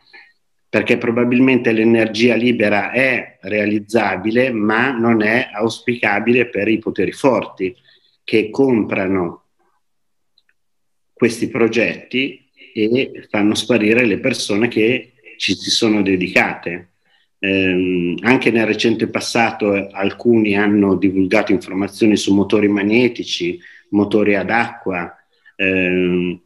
[0.68, 7.76] perché probabilmente l'energia libera è realizzabile, ma non è auspicabile per i poteri forti
[8.24, 9.48] che comprano
[11.14, 12.41] questi progetti
[12.74, 16.90] e fanno sparire le persone che ci si sono dedicate.
[17.40, 23.60] Eh, anche nel recente passato eh, alcuni hanno divulgato informazioni su motori magnetici,
[23.90, 25.16] motori ad acqua,
[25.56, 26.40] eh,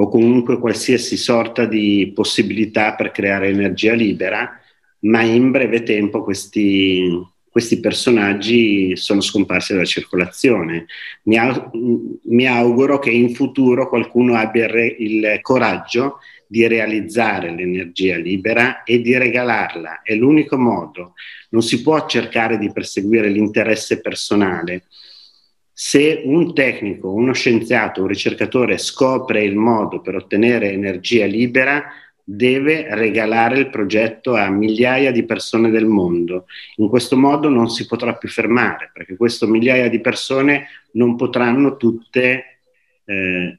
[0.00, 4.58] o comunque qualsiasi sorta di possibilità per creare energia libera,
[5.00, 7.10] ma in breve tempo questi,
[7.58, 10.86] questi personaggi sono scomparsi dalla circolazione.
[11.24, 18.16] Mi, au- mi, auguro che in futuro qualcuno abbia re- il coraggio di realizzare l'energia
[18.16, 20.02] libera e di regalarla.
[20.02, 21.14] È l'unico modo.
[21.50, 24.84] Non si può cercare di perseguire l'interesse personale
[25.72, 31.84] se un tecnico, uno scienziato, un ricercatore scopre il modo per ottenere energia libera,
[32.30, 36.44] deve regalare il progetto a migliaia di persone del mondo.
[36.76, 41.78] In questo modo non si potrà più fermare, perché queste migliaia di persone non potranno
[41.78, 42.58] tutte
[43.06, 43.58] eh,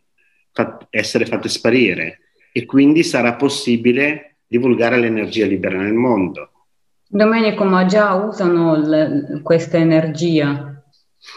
[0.51, 2.19] fat- essere fatte sparire
[2.51, 6.51] e quindi sarà possibile divulgare l'energia libera nel mondo.
[7.07, 10.69] Domenico, ma già usano l- questa energia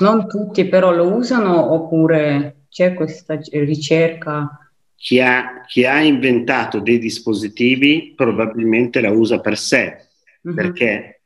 [0.00, 4.61] non tutti però lo usano oppure c'è questa ricerca?
[5.02, 9.96] Chi ha, chi ha inventato dei dispositivi probabilmente la usa per sé,
[10.42, 10.54] uh-huh.
[10.54, 11.22] perché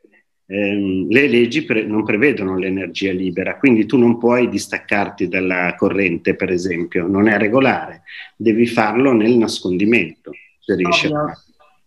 [0.47, 6.35] ehm, le leggi pre- non prevedono l'energia libera, quindi tu non puoi distaccarti dalla corrente,
[6.35, 8.05] per esempio, non è regolare,
[8.35, 11.39] devi farlo nel nascondimento, se riesci a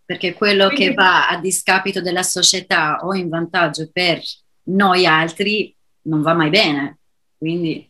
[0.06, 4.22] Perché quello che va a discapito della società o in vantaggio per
[4.66, 7.00] noi altri non va mai bene.
[7.36, 7.89] Quindi...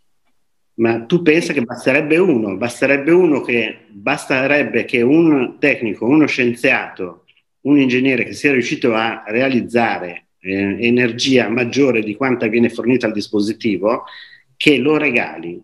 [0.79, 7.25] Ma tu pensa che basterebbe uno, basterebbe uno che, basterebbe che un tecnico, uno scienziato,
[7.61, 13.11] un ingegnere che sia riuscito a realizzare eh, energia maggiore di quanta viene fornita al
[13.11, 14.05] dispositivo,
[14.55, 15.61] che lo regali,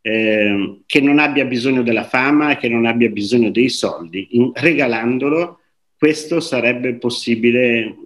[0.00, 4.28] eh, che non abbia bisogno della fama che non abbia bisogno dei soldi.
[4.32, 5.60] In, regalandolo,
[5.96, 7.96] questo sarebbe possibile.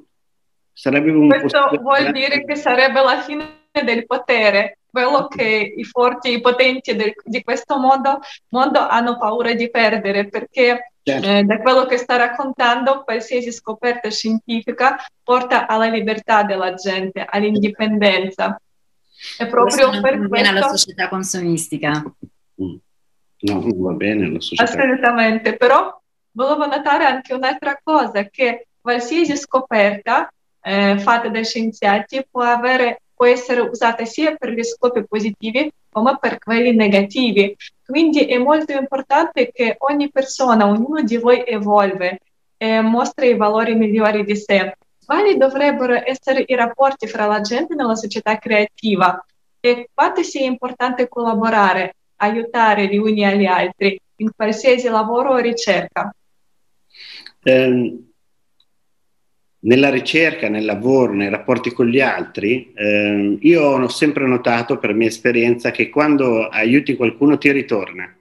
[0.73, 3.47] Sarebbe un questo vuol dire che sarebbe la fine
[3.85, 9.53] del potere, quello che i forti, i potenti del, di questo mondo, mondo, hanno paura
[9.55, 11.27] di perdere, perché certo.
[11.27, 18.61] eh, da quello che sta raccontando, qualsiasi scoperta scientifica porta alla libertà della gente, all'indipendenza.
[19.37, 20.49] È proprio non per questo...
[20.49, 22.03] alla società consumistica.
[22.63, 22.77] Mm.
[23.41, 24.65] No, non va bene la società.
[24.65, 26.01] Assolutamente, però
[26.33, 33.27] volevo notare anche un'altra cosa, che qualsiasi scoperta eh, fatta dai scienziati può avere può
[33.27, 37.57] essere usata sia per gli scopi positivi come per quelli negativi.
[37.85, 42.21] Quindi è molto importante che ogni persona, ognuno di voi evolve
[42.57, 44.77] e mostra i valori migliori di sé.
[45.05, 49.21] Quali dovrebbero essere i rapporti fra la gente nella società creativa
[49.59, 56.15] e quanto sia importante collaborare, aiutare gli uni agli altri in qualsiasi lavoro o ricerca?
[57.47, 58.08] Um
[59.61, 64.95] nella ricerca, nel lavoro, nei rapporti con gli altri, eh, io ho sempre notato per
[64.95, 68.15] mia esperienza che quando aiuti qualcuno ti ritorna.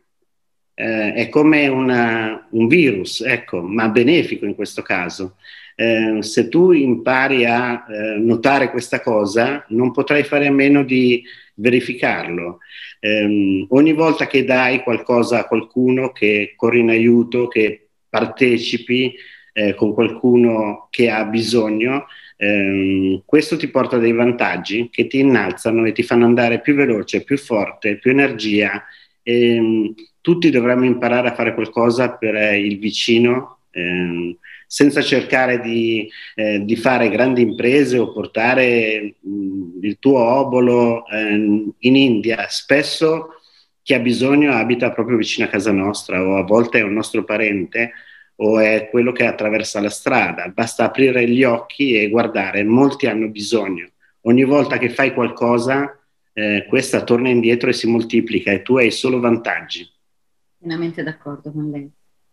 [0.74, 5.36] Eh, è come una, un virus, ecco, ma benefico in questo caso.
[5.76, 11.24] Eh, se tu impari a eh, notare questa cosa, non potrai fare a meno di
[11.56, 12.60] verificarlo.
[13.00, 19.16] Ehm, ogni volta che dai qualcosa a qualcuno, che corri in aiuto, che partecipi,
[19.58, 22.06] eh, con qualcuno che ha bisogno,
[22.36, 27.24] ehm, questo ti porta dei vantaggi che ti innalzano e ti fanno andare più veloce,
[27.24, 28.84] più forte, più energia.
[29.24, 33.62] Ehm, tutti dovremmo imparare a fare qualcosa per il vicino.
[33.72, 34.38] Ehm,
[34.70, 41.08] senza cercare di, eh, di, fare grandi imprese o portare mh, mm, il tuo obolo
[41.08, 42.48] eh, in India.
[42.50, 43.30] Spesso
[43.82, 47.24] chi ha bisogno abita proprio vicino a casa nostra o a volte è un nostro
[47.24, 47.94] parente
[48.40, 53.28] o è quello che attraversa la strada, basta aprire gli occhi e guardare, molti hanno
[53.28, 53.90] bisogno
[54.28, 55.98] ogni volta che fai qualcosa,
[56.34, 59.90] eh, questa torna indietro e si moltiplica e tu hai solo vantaggi.
[60.58, 61.90] Pienamente d'accordo con lei.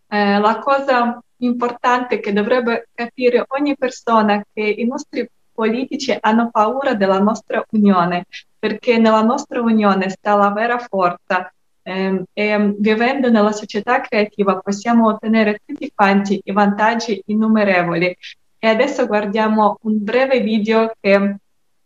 [0.07, 6.49] Eh, la cosa importante che dovrebbe capire ogni persona è che i nostri politici hanno
[6.51, 8.25] paura della nostra unione,
[8.59, 11.51] perché nella nostra unione sta la vera forza
[11.87, 18.17] eh, e vivendo nella società creativa possiamo ottenere tutti quanti i vantaggi innumerevoli.
[18.57, 21.35] E adesso guardiamo un breve video che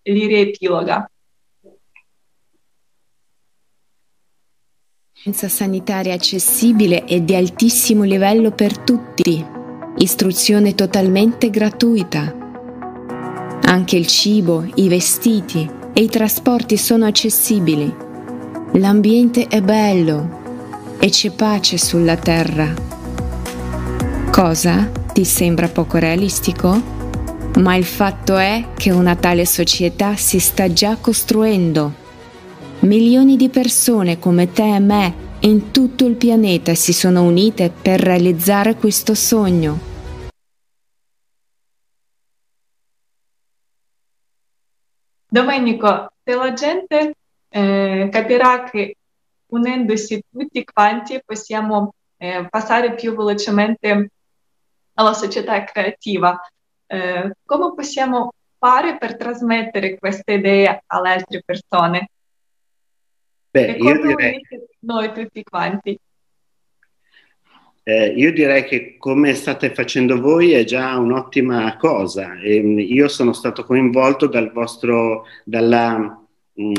[0.04, 1.10] li riepiloga.
[5.50, 9.45] sanitaria accessibile e di altissimo livello per tutti,
[9.97, 12.34] istruzione totalmente gratuita.
[13.64, 18.08] Anche il cibo, i vestiti e i trasporti sono accessibili.
[18.74, 22.74] L'ambiente è bello e c'è pace sulla terra.
[24.32, 26.98] Cosa ti sembra poco realistico?
[27.60, 32.08] Ma il fatto è che una tale società si sta già costruendo
[32.82, 38.00] Milioni di persone come te e me in tutto il pianeta si sono unite per
[38.00, 39.78] realizzare questo sogno.
[45.28, 47.16] Domenico, se la gente
[47.50, 48.95] eh, capirà che
[49.47, 54.12] unendosi tutti quanti possiamo eh, passare più velocemente
[54.93, 56.39] alla società creativa,
[56.88, 62.10] eh, come possiamo fare per trasmettere queste idee alle altre persone?
[63.52, 64.41] Beh, io direi,
[64.80, 65.97] noi tutti quanti.
[67.84, 72.38] Eh, io direi che come state facendo voi è già un'ottima cosa.
[72.39, 76.19] E, mm, io sono stato coinvolto dal vostro, dalla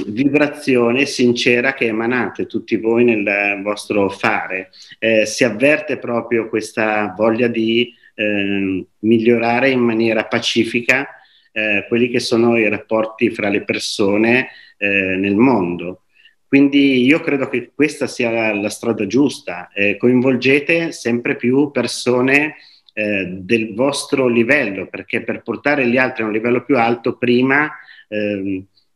[0.06, 4.70] vibrazione sincera che emanate tutti voi nel vostro fare.
[4.98, 11.08] Eh, si avverte proprio questa voglia di eh, migliorare in maniera pacifica
[11.52, 16.02] eh, quelli che sono i rapporti fra le persone eh, nel mondo.
[16.46, 19.70] Quindi io credo che questa sia la, la strada giusta.
[19.72, 22.56] Eh, coinvolgete sempre più persone
[22.92, 27.70] eh, del vostro livello, perché per portare gli altri a un livello più alto, prima...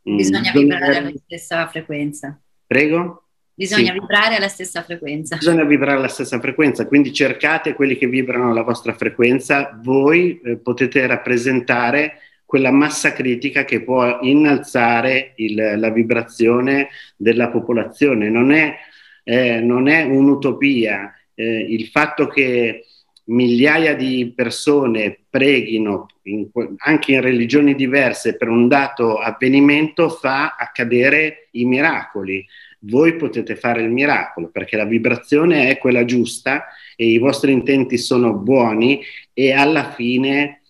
[0.04, 2.40] Ehm, Bisogna mm, vibrare alla stessa frequenza.
[2.66, 3.24] Prego?
[3.56, 3.98] Bisogna sì.
[3.98, 5.36] vibrare alla stessa frequenza.
[5.36, 10.56] Bisogna vibrare alla stessa frequenza, quindi cercate quelli che vibrano alla vostra frequenza, voi eh,
[10.56, 18.28] potete rappresentare quella massa critica che può innalzare il, la vibrazione della popolazione.
[18.28, 18.76] Non è,
[19.22, 21.12] eh, non è un'utopia.
[21.34, 22.84] Eh, il fatto che
[23.26, 26.48] migliaia di persone preghino in,
[26.78, 32.44] anche in religioni diverse per un dato avvenimento fa accadere i miracoli.
[32.80, 36.66] Voi potete fare il miracolo perché la vibrazione è quella giusta
[36.96, 39.00] e i vostri intenti sono buoni
[39.32, 40.60] e alla fine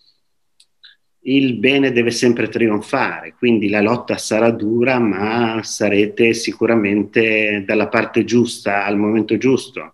[1.27, 8.23] il bene deve sempre trionfare, quindi la lotta sarà dura, ma sarete sicuramente dalla parte
[8.23, 9.93] giusta al momento giusto.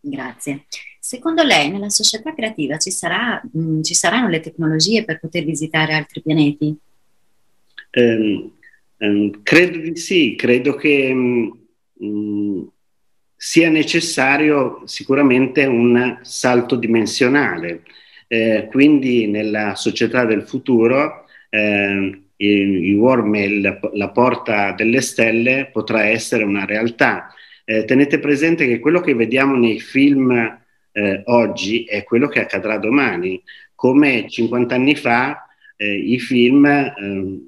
[0.00, 0.64] Grazie.
[1.06, 5.44] Secondo lei nella società creativa ci, sarà, mh, mm, ci saranno le tecnologie per poter
[5.44, 6.76] visitare altri pianeti?
[7.92, 8.50] Um,
[8.96, 12.68] um, credo di sì, credo che um,
[13.36, 17.84] sia necessario sicuramente un salto dimensionale
[18.26, 26.06] eh, quindi nella società del futuro eh, i, i wormmail, la porta delle stelle, potrà
[26.06, 27.32] essere una realtà.
[27.64, 30.64] Eh, tenete presente che quello che vediamo nei film
[30.96, 33.42] eh, oggi è quello che accadrà domani.
[33.74, 37.40] Come 50 anni fa eh, i film ehm,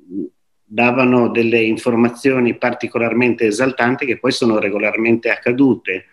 [0.64, 6.06] davano delle informazioni particolarmente esaltanti che poi sono regolarmente accadute.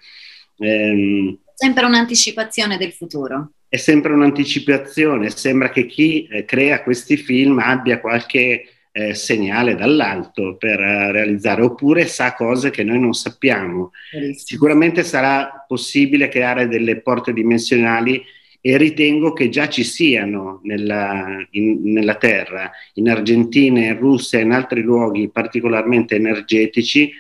[0.57, 7.59] Eh, Sempre un'anticipazione del futuro è sempre un'anticipazione, sembra che chi eh, crea questi film
[7.59, 8.67] abbia qualche
[8.97, 13.91] eh, segnale dall'alto per eh, realizzare, oppure sa cose che noi non sappiamo.
[14.33, 18.23] Sicuramente sarà possibile creare delle porte dimensionali
[18.61, 24.43] e ritengo che già ci siano nella, in, nella Terra, in Argentina, in Russia e
[24.43, 27.11] in altri luoghi particolarmente energetici,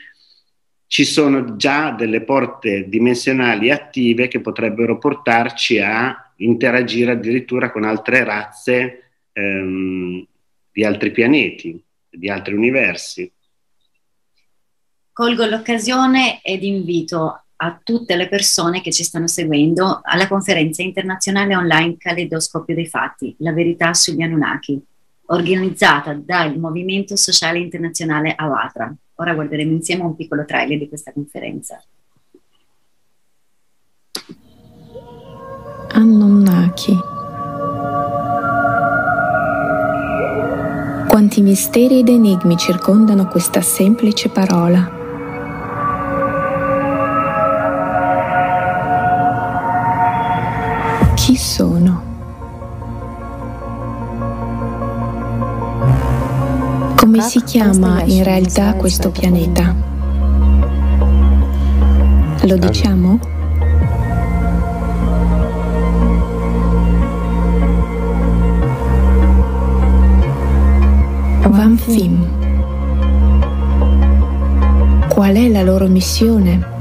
[0.87, 8.23] ci sono già delle porte dimensionali attive che potrebbero portarci a interagire addirittura con altre
[8.23, 9.03] razze
[9.33, 10.25] ehm,
[10.75, 13.31] di altri pianeti, di altri universi.
[15.13, 21.55] Colgo l'occasione ed invito a tutte le persone che ci stanno seguendo alla conferenza internazionale
[21.55, 24.77] online Caleidoscopio dei Fatti, la verità sugli Anunnaki,
[25.27, 28.93] organizzata dal Movimento Sociale Internazionale Alatra.
[29.13, 31.81] Ora guarderemo insieme un piccolo trailer di questa conferenza.
[35.93, 37.14] Anunnaki.
[41.15, 44.91] Quanti misteri ed enigmi circondano questa semplice parola.
[51.13, 52.03] Chi sono?
[56.97, 59.73] Come si chiama in realtà questo pianeta?
[62.41, 63.34] Lo diciamo?
[71.49, 72.27] Van Fim.
[75.07, 76.73] Qual è la loro missione?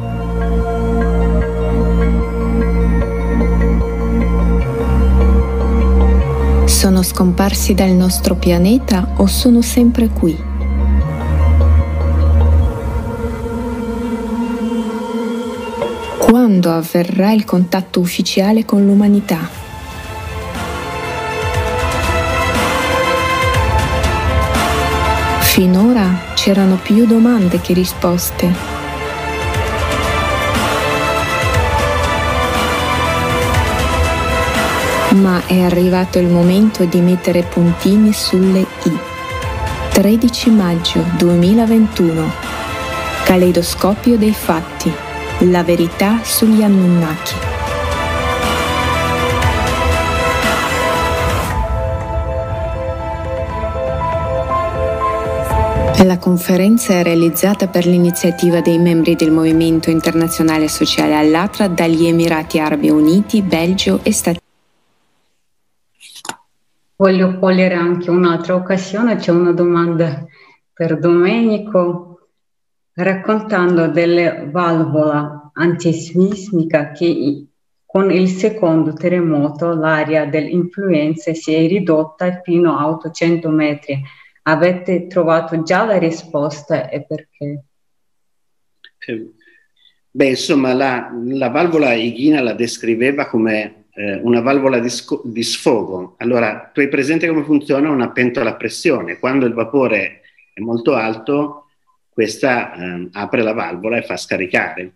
[6.64, 10.34] Sono scomparsi dal nostro pianeta o sono sempre qui?
[16.18, 19.63] Quando avverrà il contatto ufficiale con l'umanità?
[26.44, 28.52] C'erano più domande che risposte.
[35.12, 38.98] Ma è arrivato il momento di mettere puntini sulle i.
[39.94, 42.30] 13 maggio 2021.
[43.24, 44.92] Caleidoscopio dei fatti.
[45.50, 47.53] La verità sugli Anunnaki.
[56.04, 62.58] La conferenza è realizzata per l'iniziativa dei membri del Movimento Internazionale Sociale Allatra dagli Emirati
[62.58, 64.38] Arabi Uniti, Belgio e Stati
[65.98, 66.42] Uniti.
[66.96, 70.26] Voglio cogliere anche un'altra occasione, c'è una domanda
[70.74, 72.28] per Domenico
[72.92, 77.46] raccontando delle valvola antisismica che
[77.86, 84.02] con il secondo terremoto l'area dell'influenza si è ridotta fino a 800 metri
[84.46, 87.64] Avete trovato già la risposta e perché?
[89.06, 89.30] Eh,
[90.10, 94.90] beh, insomma, la, la, valvola Ighina la descriveva come eh, una valvola di,
[95.24, 96.16] di, sfogo.
[96.18, 99.18] Allora, tu hai presente come funziona una pentola a pressione.
[99.18, 100.20] Quando il vapore
[100.52, 101.68] è molto alto,
[102.10, 104.92] questa eh, apre la valvola e fa scaricare.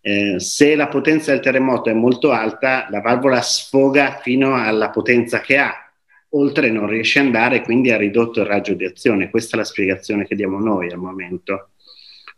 [0.00, 5.40] Eh, se la potenza del terremoto è molto alta, la valvola sfoga fino alla potenza
[5.40, 5.83] che ha
[6.34, 9.30] oltre non riesce ad andare, quindi ha ridotto il raggio di azione.
[9.30, 11.70] Questa è la spiegazione che diamo noi al momento.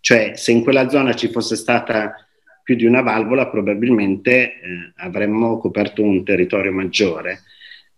[0.00, 2.14] Cioè, se in quella zona ci fosse stata
[2.62, 4.52] più di una valvola, probabilmente eh,
[4.96, 7.42] avremmo coperto un territorio maggiore.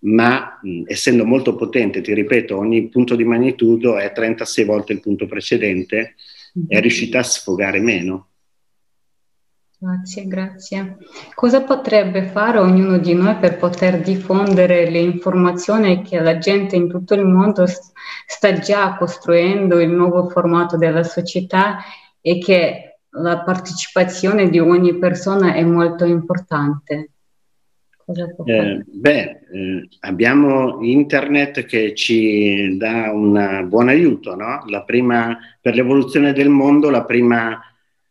[0.00, 5.00] Ma mh, essendo molto potente, ti ripeto, ogni punto di magnitudo è 36 volte il
[5.00, 6.14] punto precedente,
[6.66, 8.28] è riuscita a sfogare meno.
[9.80, 10.96] Grazie, grazie.
[11.34, 16.88] Cosa potrebbe fare ognuno di noi per poter diffondere le informazioni che la gente in
[16.88, 17.64] tutto il mondo
[18.26, 21.78] sta già costruendo il nuovo formato della società
[22.20, 27.10] e che la partecipazione di ogni persona è molto importante?
[28.46, 34.64] Eh, beh, eh, abbiamo internet che ci dà un buon aiuto, no?
[34.66, 37.60] La prima, per l'evoluzione del mondo, la prima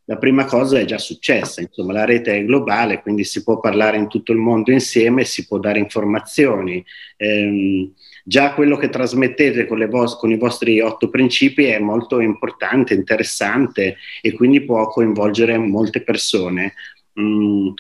[0.10, 3.98] la prima cosa è già successa, insomma la rete è globale, quindi si può parlare
[3.98, 6.84] in tutto il mondo insieme, si può dare informazioni.
[7.18, 7.92] Eh,
[8.24, 13.98] già quello che trasmettete con, vo- con, i vostri otto principi è molto importante, interessante
[14.22, 16.74] e quindi può coinvolgere molte persone.
[17.20, 17.72] Mm,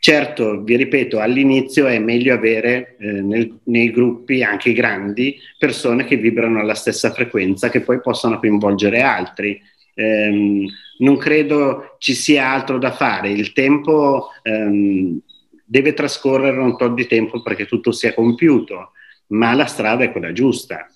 [0.00, 6.16] certo, vi ripeto, all'inizio è meglio avere eh, nel, nei gruppi, anche grandi, persone che
[6.16, 9.62] vibrano alla stessa frequenza, che poi possano coinvolgere altri.
[9.94, 10.66] Eh,
[11.00, 13.30] non credo ci sia altro da fare.
[13.30, 15.20] Il tempo ehm,
[15.64, 18.92] deve trascorrere un po' di tempo perché tutto sia compiuto,
[19.28, 20.86] ma la strada è quella giusta.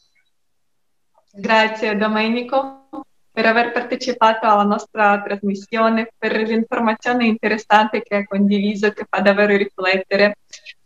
[1.32, 2.88] Grazie Domenico
[3.34, 9.57] per aver partecipato alla nostra trasmissione, per l'informazione interessante che ha condiviso, che fa davvero
[9.57, 10.36] riflettere.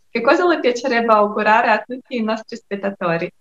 [0.09, 3.31] Che cosa le piacerebbe augurare a tutti i nostri spettatori?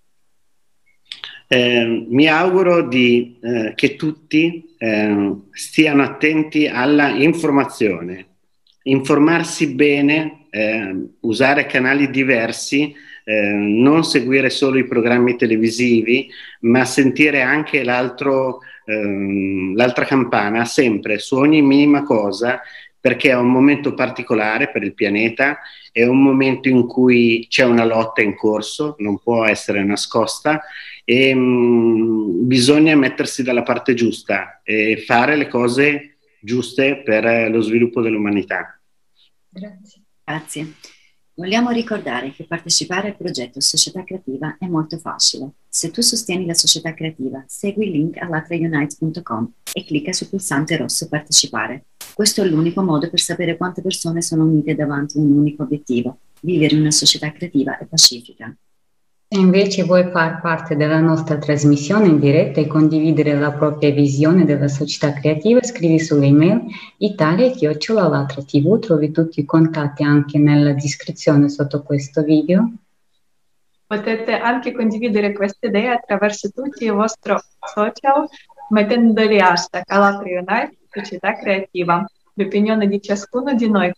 [1.46, 8.26] Eh, mi auguro di, eh, che tutti eh, stiano attenti alla informazione,
[8.84, 17.42] informarsi bene, eh, usare canali diversi, eh, non seguire solo i programmi televisivi, ma sentire
[17.42, 17.82] anche
[18.86, 22.62] ehm, l'altra campana sempre su ogni minima cosa
[23.00, 25.58] perché è un momento particolare per il pianeta,
[25.92, 30.62] è un momento in cui c'è una lotta in corso, non può essere nascosta
[31.11, 37.62] e mh, mm, bisogna mettersi dalla parte giusta e fare le cose giuste per lo
[37.62, 38.78] sviluppo dell'umanità.
[39.48, 40.02] Grazie.
[40.22, 40.74] Grazie.
[41.32, 45.52] Vogliamo ricordare che partecipare al progetto Società Creativa è molto facile.
[45.66, 51.09] Se tu sostieni la società creativa, segui il link allatraunite.com e clicca sul pulsante rosso
[51.09, 51.86] Partecipare.
[52.12, 56.18] Questo è l'unico modo per sapere quante persone sono unite davanti a un unico obiettivo,
[56.40, 58.54] vivere in una società creativa e pacifica.
[59.30, 64.46] Se invece vuoi far parte della nostra trasmissione in diretta e condividere la propria visione
[64.46, 66.62] della società creativa, scrivi sull'email
[66.96, 72.72] italia.latra.tv, trovi tutti i contatti anche nella descrizione sotto questo video.
[73.86, 77.34] Potete anche condividere queste idee attraverso tutti i vostri
[77.74, 78.26] social
[78.70, 82.02] mettendoli hashtag Alatra Unite Società Creativa.
[82.32, 83.92] L'opinione di ciascuno di noi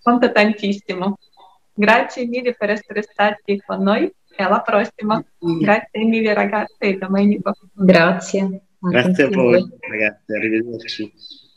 [0.00, 1.18] conta tantissimo.
[1.78, 5.22] Grazie mille per essere stati con noi e alla prossima.
[5.38, 7.52] Grazie mille ragazze e Domenico.
[7.74, 8.62] Grazie.
[8.78, 11.12] Grazie a voi ragazzi, arrivederci.